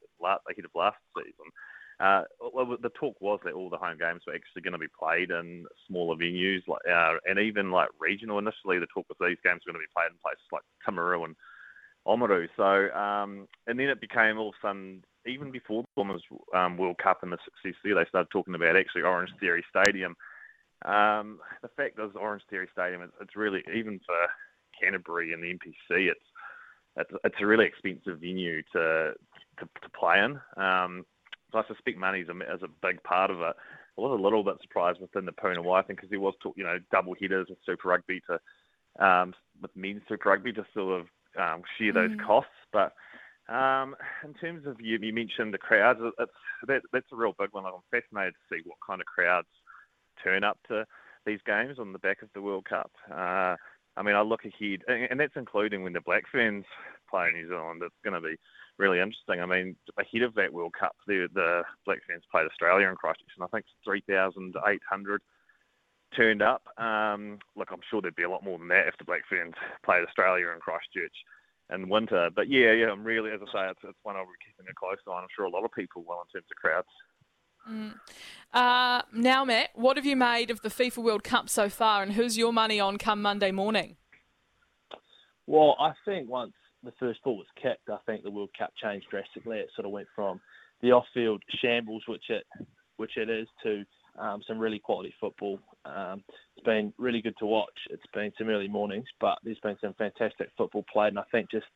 of 0.64 0.70
last 0.74 0.96
season, 1.16 1.50
uh, 1.98 2.22
the 2.80 2.92
talk 2.94 3.20
was 3.20 3.40
that 3.44 3.54
all 3.54 3.68
the 3.68 3.76
home 3.76 3.98
games 3.98 4.22
were 4.24 4.34
actually 4.34 4.62
going 4.62 4.72
to 4.72 4.78
be 4.78 4.86
played 4.96 5.32
in 5.32 5.66
smaller 5.88 6.14
venues, 6.14 6.62
like 6.68 6.82
uh, 6.88 7.14
and 7.28 7.40
even 7.40 7.72
like 7.72 7.88
regional. 7.98 8.38
Initially, 8.38 8.78
the 8.78 8.86
talk 8.94 9.06
was 9.08 9.18
these 9.20 9.42
games 9.44 9.62
were 9.66 9.72
going 9.72 9.82
to 9.82 9.88
be 9.88 9.96
played 9.96 10.12
in 10.12 10.22
places 10.22 10.46
like 10.52 10.62
Timaru 10.86 11.24
and 11.24 11.34
Oamaru. 12.06 12.46
So, 12.56 12.96
um, 12.96 13.48
and 13.66 13.80
then 13.80 13.88
it 13.88 14.00
became 14.00 14.38
all 14.38 14.50
of 14.50 14.54
a 14.62 14.66
sudden, 14.68 15.02
even 15.26 15.50
before 15.50 15.82
the 15.82 16.00
Women's 16.00 16.22
um, 16.54 16.76
World 16.76 16.98
Cup 16.98 17.24
and 17.24 17.32
the 17.32 17.38
success 17.44 17.76
there, 17.82 17.96
they 17.96 18.08
started 18.08 18.30
talking 18.30 18.54
about 18.54 18.76
actually 18.76 19.02
Orange 19.02 19.32
Theory 19.40 19.64
Stadium. 19.68 20.14
Um, 20.84 21.40
the 21.62 21.74
fact 21.76 21.98
is, 21.98 22.12
Orange 22.14 22.44
Theory 22.48 22.68
Stadium, 22.70 23.02
it's, 23.02 23.12
it's 23.20 23.34
really 23.34 23.64
even 23.74 23.98
for 24.06 24.14
Canterbury 24.80 25.32
and 25.32 25.42
the 25.42 25.52
NPC, 25.54 26.06
it's 26.06 26.20
it's, 26.98 27.10
it's 27.24 27.36
a 27.40 27.46
really 27.46 27.66
expensive 27.66 28.20
venue 28.20 28.62
to 28.72 29.12
to, 29.58 29.64
to 29.82 29.90
play 29.98 30.18
in. 30.18 30.38
Um, 30.62 31.04
so 31.50 31.58
I 31.58 31.66
suspect 31.66 31.98
money 31.98 32.20
is 32.20 32.28
a, 32.28 32.54
is 32.54 32.62
a 32.62 32.86
big 32.86 33.02
part 33.02 33.30
of 33.30 33.40
it. 33.40 33.56
I 33.98 34.00
was 34.00 34.18
a 34.18 34.22
little 34.22 34.44
bit 34.44 34.56
surprised 34.62 35.00
within 35.00 35.24
the 35.24 35.32
Puna 35.32 35.68
I 35.70 35.82
think, 35.82 35.98
because 35.98 36.10
there 36.10 36.20
was 36.20 36.34
talk, 36.42 36.54
you 36.56 36.64
know 36.64 36.78
double 36.92 37.14
headers 37.20 37.48
with 37.48 37.58
Super 37.66 37.88
Rugby 37.88 38.20
to 38.28 39.04
um, 39.04 39.34
with 39.60 39.74
men's 39.76 40.02
Super 40.08 40.30
Rugby 40.30 40.52
to 40.52 40.66
sort 40.74 41.00
of 41.00 41.06
um, 41.38 41.62
share 41.76 41.92
those 41.92 42.10
mm. 42.10 42.24
costs. 42.24 42.50
But 42.72 42.92
um, 43.48 43.96
in 44.24 44.34
terms 44.34 44.66
of 44.66 44.80
you, 44.80 44.98
you 45.00 45.12
mentioned 45.12 45.54
the 45.54 45.58
crowds, 45.58 46.00
it's 46.18 46.32
that, 46.66 46.82
that's 46.92 47.12
a 47.12 47.16
real 47.16 47.34
big 47.38 47.48
one. 47.52 47.64
I'm 47.64 47.72
fascinated 47.90 48.34
to 48.34 48.54
see 48.54 48.62
what 48.64 48.78
kind 48.86 49.00
of 49.00 49.06
crowds 49.06 49.48
turn 50.22 50.44
up 50.44 50.58
to 50.68 50.84
these 51.26 51.40
games 51.46 51.78
on 51.78 51.92
the 51.92 51.98
back 51.98 52.22
of 52.22 52.28
the 52.34 52.42
World 52.42 52.66
Cup. 52.66 52.90
Uh, 53.12 53.56
I 53.98 54.02
mean, 54.02 54.14
I 54.14 54.20
look 54.20 54.44
ahead, 54.44 54.82
and 54.88 55.18
that's 55.18 55.36
including 55.36 55.82
when 55.82 55.92
the 55.92 56.00
Black 56.00 56.24
Ferns 56.30 56.64
play 57.10 57.28
in 57.28 57.34
New 57.34 57.48
Zealand. 57.48 57.82
It's 57.84 57.94
going 58.04 58.14
to 58.14 58.26
be 58.26 58.36
really 58.78 59.00
interesting. 59.00 59.40
I 59.40 59.46
mean, 59.46 59.76
ahead 59.98 60.22
of 60.22 60.34
that 60.34 60.52
World 60.52 60.72
Cup, 60.78 60.94
the, 61.06 61.28
the 61.34 61.62
Black 61.84 61.98
Ferns 62.06 62.22
played 62.30 62.46
Australia 62.46 62.88
in 62.88 62.94
Christchurch, 62.94 63.34
and 63.36 63.44
I 63.44 63.48
think 63.48 63.66
3,800 63.84 65.22
turned 66.16 66.42
up. 66.42 66.62
Um, 66.78 67.38
look, 67.56 67.68
I'm 67.72 67.82
sure 67.90 68.00
there'd 68.00 68.14
be 68.14 68.22
a 68.22 68.30
lot 68.30 68.44
more 68.44 68.58
than 68.58 68.68
that 68.68 68.86
if 68.86 68.96
the 68.98 69.04
Black 69.04 69.22
Ferns 69.28 69.54
played 69.84 70.04
Australia 70.06 70.46
in 70.54 70.60
Christchurch 70.60 71.16
in 71.74 71.88
winter. 71.88 72.30
But 72.34 72.48
yeah, 72.48 72.72
yeah, 72.72 72.90
I'm 72.90 73.04
really, 73.04 73.30
as 73.32 73.40
I 73.42 73.52
say, 73.52 73.70
it's, 73.70 73.80
it's 73.82 73.98
one 74.04 74.16
I'll 74.16 74.24
be 74.24 74.38
keeping 74.40 74.70
a 74.70 74.74
close 74.74 74.96
eye 75.06 75.10
on. 75.10 75.22
I'm 75.24 75.34
sure 75.34 75.44
a 75.44 75.50
lot 75.50 75.64
of 75.64 75.72
people 75.72 76.04
will 76.06 76.22
in 76.22 76.40
terms 76.40 76.48
of 76.50 76.56
crowds. 76.56 76.88
Mm. 77.70 77.94
Uh, 78.52 79.02
now, 79.12 79.44
Matt, 79.44 79.70
what 79.74 79.96
have 79.96 80.06
you 80.06 80.16
made 80.16 80.50
of 80.50 80.62
the 80.62 80.68
FIFA 80.68 80.98
World 80.98 81.24
Cup 81.24 81.48
so 81.48 81.68
far, 81.68 82.02
and 82.02 82.12
who's 82.12 82.38
your 82.38 82.52
money 82.52 82.80
on 82.80 82.96
come 82.98 83.20
Monday 83.20 83.50
morning? 83.50 83.96
Well, 85.46 85.76
I 85.78 85.92
think 86.04 86.28
once 86.28 86.52
the 86.82 86.92
first 86.98 87.22
ball 87.22 87.36
was 87.36 87.46
kicked, 87.60 87.88
I 87.90 87.98
think 88.06 88.22
the 88.22 88.30
World 88.30 88.50
Cup 88.58 88.72
changed 88.82 89.06
drastically. 89.10 89.58
It 89.58 89.70
sort 89.74 89.86
of 89.86 89.92
went 89.92 90.08
from 90.14 90.40
the 90.80 90.92
off-field 90.92 91.42
shambles, 91.60 92.02
which 92.06 92.24
it 92.30 92.44
which 92.96 93.16
it 93.16 93.30
is, 93.30 93.46
to 93.62 93.84
um, 94.18 94.42
some 94.46 94.58
really 94.58 94.80
quality 94.80 95.14
football. 95.20 95.60
Um, 95.84 96.24
it's 96.56 96.64
been 96.64 96.92
really 96.98 97.22
good 97.22 97.36
to 97.38 97.46
watch. 97.46 97.78
It's 97.90 98.02
been 98.12 98.32
some 98.36 98.48
early 98.48 98.66
mornings, 98.66 99.06
but 99.20 99.38
there's 99.44 99.60
been 99.60 99.76
some 99.80 99.94
fantastic 99.94 100.50
football 100.56 100.84
played, 100.92 101.08
and 101.08 101.18
I 101.18 101.24
think 101.30 101.50
just 101.50 101.66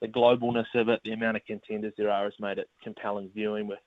the 0.00 0.08
globalness 0.08 0.66
of 0.74 0.88
it, 0.88 1.00
the 1.04 1.12
amount 1.12 1.36
of 1.36 1.44
contenders 1.46 1.94
there 1.96 2.10
are, 2.10 2.24
has 2.24 2.32
made 2.40 2.58
it 2.58 2.68
compelling 2.82 3.30
viewing 3.32 3.68
with 3.68 3.78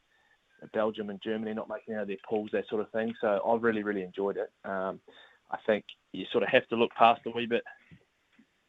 Belgium 0.73 1.09
and 1.09 1.21
Germany 1.23 1.53
not 1.53 1.69
making 1.69 1.95
out 1.95 2.03
of 2.03 2.07
their 2.07 2.17
pools, 2.27 2.49
that 2.53 2.67
sort 2.69 2.81
of 2.81 2.91
thing. 2.91 3.13
So 3.21 3.39
I've 3.47 3.63
really, 3.63 3.83
really 3.83 4.03
enjoyed 4.03 4.37
it. 4.37 4.51
Um, 4.67 4.99
I 5.51 5.57
think 5.65 5.85
you 6.11 6.25
sort 6.31 6.43
of 6.43 6.49
have 6.49 6.67
to 6.69 6.75
look 6.75 6.91
past 6.97 7.21
a 7.25 7.29
wee 7.29 7.45
bit 7.45 7.63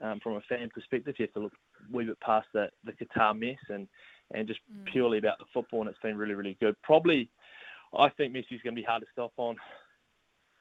um, 0.01 0.21
from 0.23 0.35
a 0.35 0.41
fan 0.43 0.69
perspective. 0.73 1.15
You 1.19 1.27
have 1.27 1.35
to 1.35 1.41
look 1.41 1.53
a 1.53 1.97
wee 1.97 2.05
bit 2.05 2.21
past 2.21 2.47
the, 2.53 2.69
the 2.85 2.93
Qatar 2.93 3.39
mess 3.39 3.57
and, 3.69 3.89
and 4.33 4.47
just 4.47 4.61
mm. 4.73 4.85
purely 4.93 5.19
about 5.19 5.39
the 5.39 5.47
football, 5.55 5.81
and 5.81 5.91
it's 5.91 5.99
been 6.01 6.19
really, 6.19 6.35
really 6.35 6.57
good. 6.61 6.77
Probably, 6.83 7.31
I 7.97 8.09
think 8.11 8.35
Messi's 8.35 8.63
going 8.63 8.75
to 8.75 8.81
be 8.81 8.83
hard 8.83 9.03
to 9.03 9.09
stop 9.13 9.33
on 9.37 9.57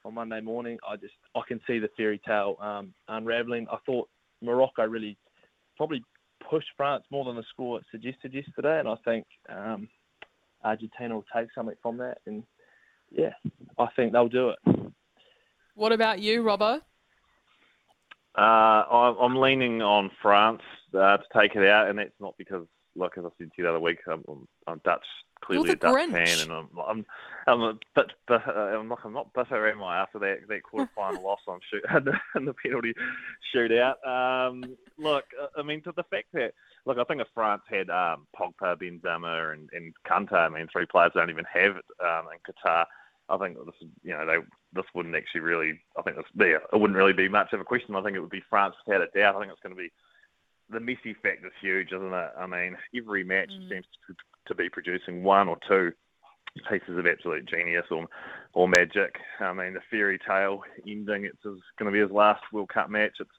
on 0.06 0.14
Monday 0.14 0.40
morning. 0.40 0.78
I 0.88 0.96
just 0.96 1.14
I 1.36 1.42
can 1.48 1.60
see 1.68 1.80
the 1.80 1.90
fairy 1.98 2.22
tale 2.26 2.58
um, 2.62 2.94
unraveling. 3.08 3.68
I 3.72 3.78
thought 3.86 4.08
Morocco 4.42 4.84
really 4.86 5.18
probably 5.76 6.04
pushed 6.50 6.68
France 6.78 7.04
more 7.12 7.26
than 7.26 7.36
the 7.36 7.44
score 7.50 7.82
suggested 7.92 8.34
yesterday, 8.34 8.80
and 8.80 8.88
I 8.88 8.96
think 9.04 9.26
um, 9.50 9.90
Argentina 10.66 11.14
will 11.14 11.26
take 11.34 11.48
something 11.54 11.76
from 11.82 11.98
that, 11.98 12.18
and 12.26 12.44
yeah, 13.12 13.34
I 13.78 13.88
think 13.96 14.12
they'll 14.12 14.28
do 14.28 14.50
it. 14.50 14.60
What 15.76 15.92
about 15.92 16.20
you, 16.20 16.42
Robbo? 16.44 16.82
Uh, 18.38 18.84
I'm 19.22 19.36
leaning 19.36 19.82
on 19.82 20.12
France 20.22 20.62
uh, 20.94 21.18
to 21.18 21.24
take 21.38 21.56
it 21.56 21.68
out, 21.68 21.90
and 21.90 22.00
that's 22.00 22.20
not 22.20 22.36
because, 22.38 22.66
like 22.96 23.18
as 23.18 23.26
I 23.26 23.30
said 23.38 23.48
to 23.48 23.54
you 23.58 23.64
the 23.64 23.70
other 23.70 23.80
week, 23.80 24.00
I'm, 24.12 24.24
I'm 24.68 24.82
Dutch, 24.84 25.06
clearly 25.42 25.72
a 25.72 25.76
Dutch 25.76 25.94
Grinch. 25.94 26.12
fan, 26.12 26.40
and 26.42 26.52
I'm, 26.52 26.70
I'm, 26.86 27.06
I'm 27.48 27.62
a 27.62 27.74
bit, 27.96 28.12
but 28.28 28.46
uh, 28.48 28.52
I'm, 28.52 28.90
not, 28.90 29.00
I'm 29.06 29.14
not 29.14 29.34
bitter, 29.34 29.70
am 29.70 29.82
I? 29.82 30.00
After 30.00 30.20
that 30.20 30.48
that 30.50 30.62
quarterfinal 30.64 31.22
loss 31.24 31.40
on 31.48 31.60
shoot 31.72 31.84
in 32.36 32.46
the, 32.46 32.54
penalty 32.54 32.94
shootout. 33.56 34.06
Um, 34.06 34.76
look, 34.98 35.26
I 35.58 35.62
mean, 35.62 35.82
to 35.84 35.94
the 35.96 36.04
fact 36.04 36.28
that 36.34 36.54
look, 36.86 36.98
I 36.98 37.04
think 37.06 37.22
if 37.22 37.28
France 37.34 37.64
had 37.70 37.90
um, 37.90 38.28
Pogba, 38.38 38.76
Benzema, 38.76 39.54
and, 39.54 39.70
and 39.72 39.94
Kante, 40.06 40.34
I 40.34 40.50
mean, 40.50 40.68
three 40.72 40.86
players 40.86 41.12
don't 41.16 41.30
even 41.30 41.46
have 41.54 41.78
it 41.78 41.86
um, 42.04 42.26
in 42.34 42.54
Qatar. 42.54 42.86
I 43.28 43.38
think 43.38 43.58
this, 43.66 43.90
you 44.04 44.12
know, 44.14 44.26
they 44.26 44.38
this 44.76 44.86
wouldn't 44.94 45.16
actually 45.16 45.42
really. 45.42 45.80
I 45.98 46.02
think 46.02 46.18
this, 46.18 46.26
yeah, 46.36 46.58
it 46.72 46.80
wouldn't 46.80 46.98
really 46.98 47.14
be 47.14 47.30
much 47.30 47.54
of 47.54 47.62
a 47.62 47.66
question. 47.66 47.96
I 47.96 48.04
think 48.04 48.16
it 48.16 48.20
would 48.20 48.30
be 48.30 48.44
France 48.50 48.76
without 48.86 49.02
a 49.02 49.18
doubt. 49.18 49.36
I 49.36 49.40
think 49.40 49.52
it's 49.52 49.62
going 49.62 49.76
to 49.76 49.82
be 49.82 49.92
the 50.70 50.80
Messi 50.80 51.16
factor 51.22 51.48
is 51.48 51.54
huge, 51.62 51.92
isn't 51.92 52.14
it? 52.14 52.32
I 52.38 52.46
mean, 52.48 52.76
every 52.96 53.24
match 53.24 53.52
mm. 53.52 53.70
seems 53.70 53.86
to, 54.08 54.16
to 54.48 54.56
be 54.56 54.70
producing 54.70 55.24
one 55.24 55.48
or 55.48 55.58
two 55.68 55.92
pieces 56.70 56.98
of 56.98 57.06
absolute 57.06 57.46
genius 57.46 57.86
or 57.92 58.08
or 58.54 58.68
magic. 58.68 59.16
I 59.40 59.54
mean, 59.54 59.74
the 59.74 59.82
fairy 59.92 60.20
tale 60.26 60.62
ending. 60.88 61.26
It's 61.26 61.44
going 61.44 61.62
to 61.86 61.92
be 61.92 62.00
his 62.00 62.12
last 62.12 62.44
World 62.52 62.70
Cup 62.70 62.90
match. 62.90 63.18
It's 63.20 63.30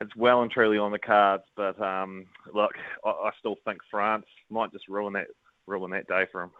it's 0.00 0.16
well 0.16 0.42
and 0.42 0.50
truly 0.50 0.78
on 0.78 0.92
the 0.92 0.98
cards. 0.98 1.44
But 1.56 1.80
um, 1.80 2.26
look, 2.52 2.72
I, 3.04 3.10
I 3.10 3.30
still 3.38 3.56
think 3.64 3.80
France 3.90 4.26
might 4.50 4.72
just 4.72 4.88
ruin 4.88 5.12
that 5.14 5.28
ruin 5.66 5.90
that 5.92 6.08
day 6.08 6.26
for 6.32 6.42
him. 6.42 6.50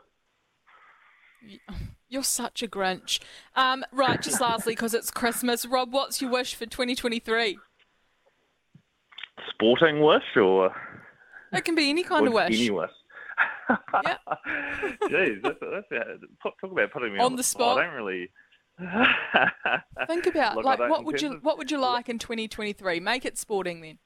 You're 2.08 2.22
such 2.22 2.62
a 2.62 2.68
Grinch. 2.68 3.18
Um, 3.56 3.84
right, 3.92 4.20
just 4.20 4.40
lastly, 4.40 4.72
because 4.74 4.94
it's 4.94 5.10
Christmas, 5.10 5.66
Rob, 5.66 5.92
what's 5.92 6.20
your 6.20 6.30
wish 6.30 6.54
for 6.54 6.66
2023? 6.66 7.58
Sporting 9.50 10.00
wish, 10.00 10.22
or 10.36 10.74
it 11.52 11.64
can 11.64 11.74
be 11.74 11.90
any 11.90 12.02
kind 12.02 12.26
of 12.26 12.32
wish. 12.32 12.54
Any 12.54 12.70
wish. 12.70 12.90
yeah. 13.68 14.16
Jeez, 15.04 15.42
that's, 15.42 15.58
that's, 15.60 15.86
talk 16.42 16.54
about 16.62 16.92
putting 16.92 17.14
me 17.14 17.18
on, 17.18 17.26
on 17.26 17.36
the 17.36 17.42
spot. 17.42 17.78
I 17.78 17.84
don't 17.84 17.94
really. 17.94 18.30
Think 20.08 20.26
about 20.26 20.56
Look, 20.56 20.64
like 20.64 20.80
what 20.80 21.04
would 21.04 21.22
you 21.22 21.34
to- 21.34 21.38
what 21.38 21.58
would 21.58 21.70
you 21.70 21.78
like 21.78 22.08
in 22.08 22.18
2023? 22.18 23.00
Make 23.00 23.24
it 23.24 23.38
sporting 23.38 23.80
then. 23.80 23.98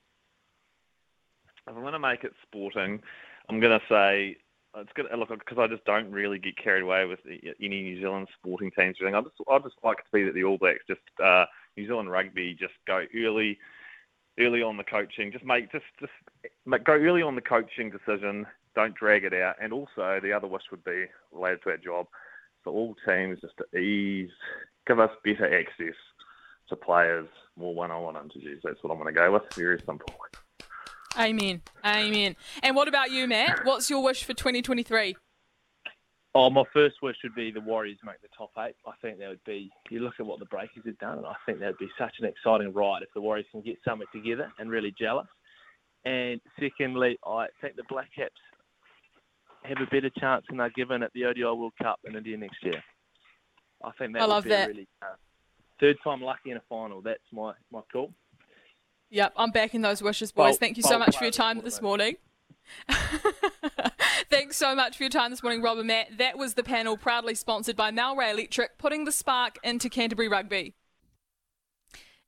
if 1.67 1.75
I'm 1.75 1.81
going 1.81 1.95
to 1.95 1.99
make 1.99 2.25
it 2.25 2.33
sporting, 2.47 3.01
I'm 3.49 3.61
going 3.61 3.79
to 3.79 3.85
say 3.89 4.37
it's 4.81 4.93
to 5.11 5.17
look 5.17 5.31
because 5.31 5.59
I 5.59 5.67
just 5.67 5.85
don't 5.85 6.11
really 6.11 6.39
get 6.39 6.57
carried 6.57 6.83
away 6.83 7.05
with 7.05 7.21
any 7.27 7.83
New 7.83 8.01
Zealand 8.01 8.29
sporting 8.39 8.71
teams. 8.71 8.97
or 9.01 9.07
anything. 9.07 9.15
I 9.15 9.23
just 9.23 9.37
I 9.51 9.59
just 9.59 9.77
like 9.83 9.99
to 9.99 10.03
see 10.13 10.25
that 10.25 10.35
the 10.35 10.45
All 10.45 10.59
Blacks 10.59 10.85
just 10.87 11.01
uh, 11.23 11.45
New 11.77 11.87
Zealand 11.87 12.11
rugby 12.11 12.57
just 12.59 12.75
go 12.87 13.05
early, 13.17 13.59
early 14.39 14.63
on 14.63 14.77
the 14.77 14.85
coaching. 14.85 15.33
Just 15.33 15.45
make 15.45 15.71
just 15.73 15.85
just 16.01 16.13
make, 16.67 16.85
go 16.85 16.95
early 16.95 17.23
on 17.23 17.35
the 17.35 17.41
coaching 17.41 17.91
decision. 17.91 18.47
Don't 18.75 18.95
drag 18.95 19.25
it 19.25 19.35
out. 19.35 19.57
And 19.61 19.73
also 19.73 20.21
the 20.23 20.33
other 20.33 20.47
wish 20.47 20.63
would 20.71 20.85
be 20.85 21.07
related 21.33 21.63
to 21.63 21.71
our 21.71 21.79
job 21.79 22.07
for 22.63 22.73
all 22.73 22.97
teams 23.07 23.41
just 23.41 23.55
to 23.59 23.79
ease, 23.79 24.31
give 24.87 25.01
us 25.01 25.11
better 25.25 25.59
access 25.59 25.95
to 26.69 26.77
players, 26.77 27.29
more 27.57 27.75
one-on-one 27.75 28.17
interviews. 28.17 28.61
That's 28.63 28.83
what 28.83 28.93
I'm 28.93 29.01
going 29.01 29.13
to 29.13 29.19
go 29.19 29.33
with. 29.33 29.43
Very 29.55 29.81
simple. 29.87 30.15
Amen. 31.19 31.63
Amen. 31.85 32.37
And 32.63 32.77
what 32.77 32.87
about 32.87 33.11
you, 33.11 33.27
Matt? 33.27 33.65
What's 33.65 33.91
your 33.91 34.03
wish 34.03 34.23
for 34.25 34.35
2023? 34.35 35.17
Oh, 36.35 36.51
my 36.51 36.63
first 36.73 36.97
wish 37.03 37.17
would 37.25 37.35
be 37.35 37.51
the 37.51 37.61
Warriors 37.61 37.99
make 38.05 38.21
the 38.23 38.29
top 38.37 38.51
eight. 38.59 38.77
I 38.87 38.93
think 39.03 39.19
that 39.19 39.29
would 39.29 39.43
be. 39.45 39.71
You 39.91 40.01
look 40.01 40.15
at 40.21 40.27
what 40.27 40.39
the 40.39 40.45
Breakers 40.45 40.85
have 40.87 40.99
done, 40.99 41.19
and 41.19 41.27
I 41.27 41.35
think 41.45 41.59
that 41.59 41.67
would 41.67 41.79
be 41.79 41.91
such 41.99 42.15
an 42.21 42.27
exciting 42.27 42.73
ride 42.73 43.03
if 43.03 43.09
the 43.15 43.21
Warriors 43.21 43.47
can 43.51 43.63
get 43.63 43.77
something 43.85 44.07
together 44.13 44.53
and 44.59 44.71
really 44.71 44.95
gel 44.97 45.19
us. 45.19 45.27
And 46.05 46.41
secondly, 46.61 47.19
I 47.27 47.47
think 47.61 47.75
the 47.75 47.83
Black 47.89 48.09
Caps 48.15 48.41
have 49.65 49.79
a 49.81 49.87
better 49.87 50.11
chance 50.21 50.45
than 50.49 50.59
they're 50.59 50.71
given 50.71 51.03
at 51.03 51.13
the 51.15 51.25
ODI 51.25 51.43
World 51.43 51.73
Cup 51.83 51.99
in 52.05 52.15
India 52.15 52.37
next 52.37 52.63
year. 52.63 52.83
I 53.85 53.91
think 53.99 54.13
that 54.13 54.23
I 54.23 54.27
would 54.27 54.33
love 54.33 54.45
be 54.45 54.51
that. 54.51 54.69
really 54.69 54.89
uh, 55.03 55.17
third 55.81 55.97
time 56.05 56.21
lucky 56.23 56.51
in 56.51 56.57
a 56.57 56.63
final. 56.69 57.01
That's 57.03 57.21
my 57.33 57.53
my 57.73 57.81
call. 57.93 58.13
Yep, 59.11 59.33
I'm 59.37 59.51
backing 59.51 59.81
those 59.81 60.03
wishes, 60.03 60.33
boys. 60.33 60.45
Well, 60.45 60.53
Thank 60.55 60.77
you 60.77 60.83
so 60.83 60.91
well 60.91 61.01
much 61.01 61.17
for 61.17 61.25
your 61.25 61.31
time 61.31 61.61
this 61.63 61.81
morning. 61.81 62.17
Thanks 64.31 64.57
so 64.59 64.75
much 64.75 64.97
for 64.97 65.05
your 65.05 65.11
time 65.11 65.31
this 65.31 65.43
morning, 65.43 65.63
Rob 65.63 65.79
and 65.79 65.87
Matt. 65.87 66.19
That 66.19 66.37
was 66.37 66.55
the 66.55 66.63
panel 66.63 66.97
proudly 66.99 67.35
sponsored 67.35 67.77
by 67.77 67.91
Malray 67.91 68.33
Electric, 68.33 68.77
putting 68.77 69.05
the 69.05 69.13
spark 69.13 69.59
into 69.65 69.89
Canterbury 69.89 70.29
Rugby. 70.29 70.75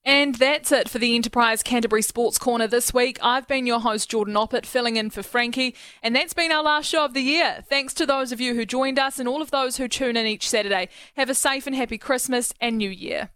And 0.02 0.37
that's 0.37 0.72
it 0.72 0.88
for 0.88 0.99
the 0.99 1.14
Enterprise 1.14 1.62
Canterbury 1.62 2.00
Sports 2.00 2.38
Corner 2.38 2.66
this 2.66 2.94
week. 2.94 3.18
I've 3.22 3.46
been 3.46 3.66
your 3.66 3.80
host, 3.80 4.08
Jordan 4.10 4.32
Oppett, 4.32 4.64
filling 4.64 4.96
in 4.96 5.10
for 5.10 5.22
Frankie, 5.22 5.75
and 6.02 6.16
that's 6.16 6.32
been 6.32 6.50
our 6.50 6.62
last 6.62 6.88
show 6.88 7.04
of 7.04 7.12
the 7.12 7.20
year. 7.20 7.62
Thanks 7.68 7.92
to 7.94 8.06
those 8.06 8.32
of 8.32 8.40
you 8.40 8.54
who 8.54 8.64
joined 8.64 8.99
us 8.99 9.18
and 9.18 9.28
all 9.28 9.42
of 9.42 9.50
those 9.50 9.76
who 9.76 9.88
tune 9.88 10.16
in 10.16 10.26
each 10.26 10.49
Saturday. 10.49 10.88
Have 11.16 11.28
a 11.28 11.34
safe 11.34 11.66
and 11.66 11.76
happy 11.76 11.99
Christmas 11.99 12.54
and 12.62 12.78
New 12.78 12.88
Year. 12.88 13.28